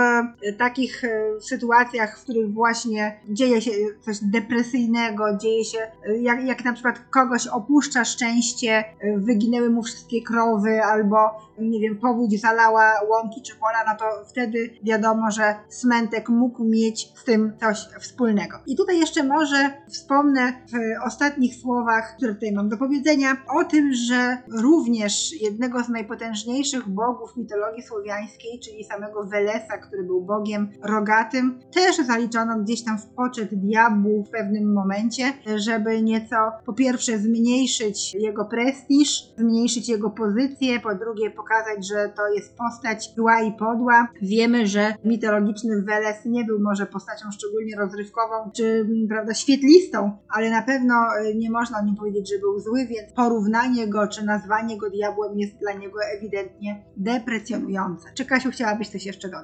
takich 0.57 1.03
e, 1.03 1.41
sytuacjach, 1.41 2.19
w 2.19 2.23
których 2.23 2.53
właśnie 2.53 3.19
dzieje 3.29 3.61
się 3.61 3.71
coś 4.01 4.17
depresyjnego, 4.21 5.37
dzieje 5.37 5.65
się, 5.65 5.79
e, 5.79 6.17
jak, 6.17 6.43
jak 6.43 6.65
na 6.65 6.73
przykład 6.73 6.99
kogoś 7.09 7.47
opuszcza 7.47 8.05
szczęście, 8.05 8.83
e, 8.99 9.17
wyginęły 9.17 9.69
mu 9.69 9.83
wszystkie 9.83 10.21
krowy, 10.21 10.83
albo 10.83 11.17
nie 11.59 11.79
wiem, 11.79 11.97
powódź 11.97 12.41
zalała 12.41 12.93
łąki 13.09 13.41
czy 13.41 13.55
pola, 13.55 13.83
no 13.87 13.97
to 13.99 14.25
wtedy 14.29 14.69
wiadomo, 14.83 15.31
że 15.31 15.55
Smentek 15.69 16.29
mógł 16.29 16.63
mieć 16.63 17.11
z 17.15 17.23
tym 17.23 17.53
coś 17.59 17.77
wspólnego. 17.99 18.59
I 18.67 18.75
tutaj 18.75 18.99
jeszcze 18.99 19.23
może 19.23 19.69
wspomnę 19.89 20.53
w 20.71 21.05
ostatnich 21.07 21.55
słowach, 21.55 22.15
które 22.17 22.33
tutaj 22.33 22.51
mam 22.51 22.69
do 22.69 22.77
powiedzenia, 22.77 23.37
o 23.59 23.63
tym, 23.63 23.93
że 23.93 24.37
również 24.61 25.41
jednego 25.41 25.83
z 25.83 25.89
najpotężniejszych 25.89 26.89
bogów 26.89 27.37
mitologii 27.37 27.83
słowiańskiej, 27.83 28.59
czyli 28.59 28.83
samego 28.83 29.23
Wele 29.23 29.46
Welesa, 29.47 29.77
który 29.77 30.03
był 30.03 30.21
bogiem 30.21 30.69
rogatym, 30.83 31.59
też 31.73 31.97
zaliczono 32.07 32.59
gdzieś 32.59 32.83
tam 32.83 32.97
w 32.97 33.05
poczet 33.05 33.55
diabłu 33.55 34.23
w 34.23 34.29
pewnym 34.29 34.73
momencie, 34.73 35.23
żeby 35.55 36.01
nieco 36.01 36.35
po 36.65 36.73
pierwsze 36.73 37.19
zmniejszyć 37.19 38.13
jego 38.13 38.45
prestiż, 38.45 39.33
zmniejszyć 39.37 39.89
jego 39.89 40.09
pozycję, 40.09 40.79
po 40.79 40.95
drugie 40.95 41.31
pokazać, 41.31 41.87
że 41.87 42.09
to 42.15 42.27
jest 42.27 42.57
postać 42.57 43.13
zła 43.15 43.41
i 43.41 43.51
podła. 43.51 44.07
Wiemy, 44.21 44.67
że 44.67 44.93
mitologiczny 45.05 45.81
Weles 45.81 46.25
nie 46.25 46.43
był 46.43 46.59
może 46.59 46.85
postacią 46.85 47.31
szczególnie 47.31 47.75
rozrywkową 47.77 48.51
czy 48.55 48.87
prawda, 49.09 49.33
świetlistą, 49.33 50.17
ale 50.29 50.49
na 50.49 50.61
pewno 50.61 50.95
e, 50.95 51.35
nie 51.35 51.51
można 51.51 51.79
o 51.79 51.85
nim 51.85 51.95
powiedzieć, 51.95 52.29
że 52.29 52.39
był 52.39 52.59
zły, 52.59 52.85
więc 52.85 53.13
porównanie 53.13 53.87
go 53.87 54.07
czy 54.07 54.25
nazwanie 54.25 54.77
go 54.77 54.89
diabłem 54.89 55.39
jest 55.39 55.57
dla 55.57 55.73
niego 55.73 55.99
ewidentnie 56.17 56.83
deprecjonujące. 56.97 58.09
Czy 58.13 58.25
Kasiu 58.25 58.51
chciałabyś 58.51 58.89
coś 58.89 59.05
jeszcze 59.05 59.29
dodać? 59.29 59.36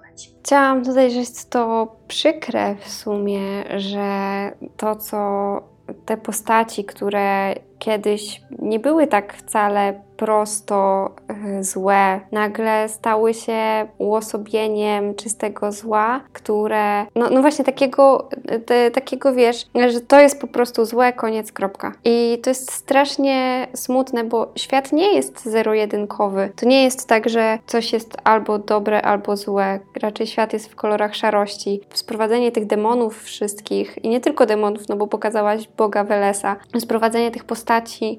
Chciałam 0.43 0.83
dodać, 0.83 1.13
że 1.13 1.19
jest 1.19 1.49
to 1.49 1.95
przykre 2.07 2.75
w 2.75 2.89
sumie, 2.89 3.63
że 3.79 4.51
to, 4.77 4.95
co 4.95 5.61
te 6.05 6.17
postaci, 6.17 6.85
które 6.85 7.55
kiedyś 7.83 8.41
nie 8.59 8.79
były 8.79 9.07
tak 9.07 9.33
wcale 9.33 9.93
prosto 10.17 11.09
e, 11.27 11.63
złe, 11.63 12.19
nagle 12.31 12.89
stały 12.89 13.33
się 13.33 13.87
uosobieniem 13.97 15.15
czystego 15.15 15.71
zła, 15.71 16.21
które, 16.33 17.05
no, 17.15 17.29
no 17.29 17.41
właśnie 17.41 17.65
takiego, 17.65 18.29
te, 18.65 18.91
takiego 18.91 19.33
wiesz, 19.33 19.65
że 19.89 20.01
to 20.01 20.19
jest 20.19 20.41
po 20.41 20.47
prostu 20.47 20.85
złe, 20.85 21.13
koniec, 21.13 21.51
kropka. 21.51 21.91
I 22.03 22.39
to 22.43 22.49
jest 22.49 22.71
strasznie 22.71 23.67
smutne, 23.73 24.23
bo 24.23 24.51
świat 24.55 24.91
nie 24.91 25.13
jest 25.13 25.45
zero-jedynkowy. 25.45 26.51
To 26.55 26.65
nie 26.65 26.83
jest 26.83 27.07
tak, 27.07 27.29
że 27.29 27.59
coś 27.67 27.93
jest 27.93 28.17
albo 28.23 28.59
dobre, 28.59 29.01
albo 29.01 29.37
złe. 29.37 29.79
Raczej 30.01 30.27
świat 30.27 30.53
jest 30.53 30.71
w 30.71 30.75
kolorach 30.75 31.15
szarości. 31.15 31.81
Sprowadzenie 31.93 32.51
tych 32.51 32.65
demonów 32.65 33.23
wszystkich, 33.23 34.05
i 34.05 34.09
nie 34.09 34.21
tylko 34.21 34.45
demonów, 34.45 34.89
no 34.89 34.95
bo 34.95 35.07
pokazałaś 35.07 35.67
Boga 35.77 36.03
Welesa, 36.03 36.55
sprowadzenie 36.79 37.31
tych 37.31 37.43
postaci 37.43 37.72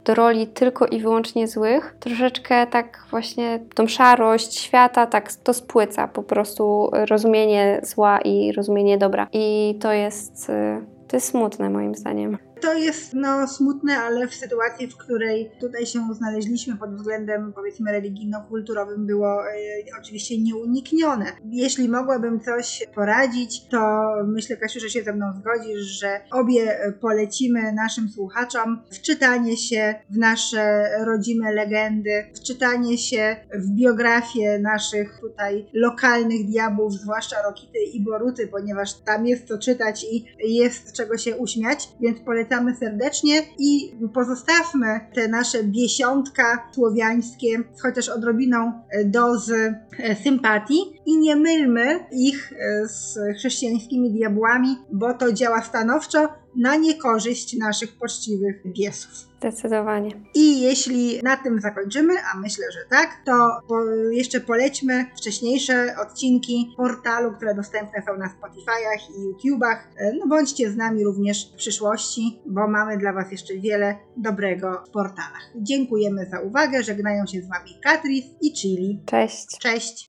do 0.04 0.14
roli 0.14 0.46
tylko 0.46 0.86
i 0.86 1.00
wyłącznie 1.00 1.48
złych, 1.48 1.96
troszeczkę 2.00 2.66
tak 2.66 3.06
właśnie 3.10 3.60
tą 3.74 3.86
szarość 3.86 4.54
świata 4.58 5.06
tak 5.06 5.32
to 5.32 5.54
spłyca 5.54 6.08
po 6.08 6.22
prostu 6.22 6.90
rozumienie 7.10 7.80
zła 7.82 8.20
i 8.20 8.52
rozumienie 8.52 8.98
dobra. 8.98 9.26
I 9.32 9.78
to 9.80 9.92
jest, 9.92 10.50
y, 10.50 10.80
to 11.08 11.16
jest 11.16 11.28
smutne 11.28 11.70
moim 11.70 11.94
zdaniem. 11.94 12.38
To 12.60 12.74
jest 12.74 13.14
no 13.14 13.48
smutne, 13.48 13.98
ale 13.98 14.28
w 14.28 14.34
sytuacji, 14.34 14.86
w 14.86 14.96
której 14.96 15.50
tutaj 15.60 15.86
się 15.86 16.14
znaleźliśmy 16.14 16.76
pod 16.76 16.94
względem 16.94 17.52
powiedzmy 17.52 17.92
religijno-kulturowym 17.92 19.06
było 19.06 19.48
e, 19.48 19.54
oczywiście 20.00 20.42
nieuniknione. 20.42 21.26
Jeśli 21.44 21.88
mogłabym 21.88 22.40
coś 22.40 22.86
poradzić, 22.94 23.68
to 23.68 24.10
myślę 24.26 24.56
Kasiu, 24.56 24.80
że 24.80 24.90
się 24.90 25.02
ze 25.02 25.12
mną 25.12 25.26
zgodzisz, 25.32 25.80
że 25.82 26.20
obie 26.30 26.80
e, 26.80 26.92
polecimy 26.92 27.72
naszym 27.72 28.08
słuchaczom 28.08 28.82
wczytanie 28.90 29.56
się 29.56 29.94
w 30.10 30.18
nasze 30.18 30.84
rodzime 31.06 31.52
legendy, 31.52 32.24
wczytanie 32.34 32.98
się 32.98 33.36
w 33.54 33.70
biografię 33.70 34.58
naszych 34.58 35.20
tutaj 35.20 35.66
lokalnych 35.72 36.46
diabłów, 36.46 36.92
zwłaszcza 36.92 37.36
Rokity 37.42 37.78
i 37.78 38.04
Boruty, 38.04 38.48
ponieważ 38.48 38.94
tam 38.94 39.26
jest 39.26 39.48
co 39.48 39.58
czytać 39.58 40.06
i 40.10 40.24
jest 40.54 40.92
czego 40.92 41.18
się 41.18 41.36
uśmiać, 41.36 41.88
więc 42.00 42.20
polecamy 42.44 42.76
serdecznie 42.76 43.42
i 43.58 43.94
pozostawmy 44.14 45.00
te 45.14 45.28
nasze 45.28 45.64
biesiątka 45.64 46.68
słowiańskie 46.74 47.58
z 47.74 47.82
chociaż 47.82 48.08
odrobiną 48.08 48.72
e, 48.90 49.04
dozy 49.04 49.74
e, 49.98 50.16
sympatii 50.16 51.00
i 51.06 51.18
nie 51.18 51.36
mylmy 51.36 52.00
ich 52.12 52.52
e, 52.52 52.88
z 52.88 53.18
chrześcijańskimi 53.38 54.12
diabłami, 54.12 54.76
bo 54.92 55.14
to 55.14 55.32
działa 55.32 55.62
stanowczo 55.62 56.28
na 56.56 56.76
niekorzyść 56.76 57.56
naszych 57.56 57.96
poczciwych 57.96 58.62
biesów. 58.66 59.10
Zdecydowanie. 59.38 60.10
I 60.34 60.60
jeśli 60.60 61.20
na 61.22 61.36
tym 61.36 61.60
zakończymy, 61.60 62.14
a 62.34 62.38
myślę, 62.38 62.64
że 62.72 62.78
tak, 62.90 63.10
to 63.26 63.32
po, 63.68 63.84
jeszcze 64.10 64.40
polećmy 64.40 65.06
wcześniejsze 65.16 65.96
odcinki 66.02 66.74
portalu, 66.76 67.32
które 67.32 67.54
dostępne 67.54 68.02
są 68.06 68.18
na 68.18 68.26
Spotify'ach 68.26 69.18
i 69.18 69.22
YouTubach. 69.22 69.88
E, 69.96 70.12
No 70.12 70.26
bądźcie 70.26 70.70
z 70.70 70.76
nami 70.76 71.04
również 71.04 71.52
w 71.52 71.56
przyszłości, 71.56 72.40
bo 72.46 72.68
mamy 72.68 72.98
dla 72.98 73.12
Was 73.12 73.32
jeszcze 73.32 73.54
wiele 73.54 73.96
dobrego 74.16 74.82
w 74.88 74.90
portalach. 74.90 75.50
Dziękujemy 75.56 76.26
za 76.30 76.40
uwagę, 76.40 76.82
żegnają 76.82 77.26
się 77.26 77.42
z 77.42 77.48
Wami 77.48 77.70
Katris 77.82 78.24
i 78.40 78.52
Chili. 78.52 79.02
Cześć. 79.06 79.58
Cześć! 79.58 80.06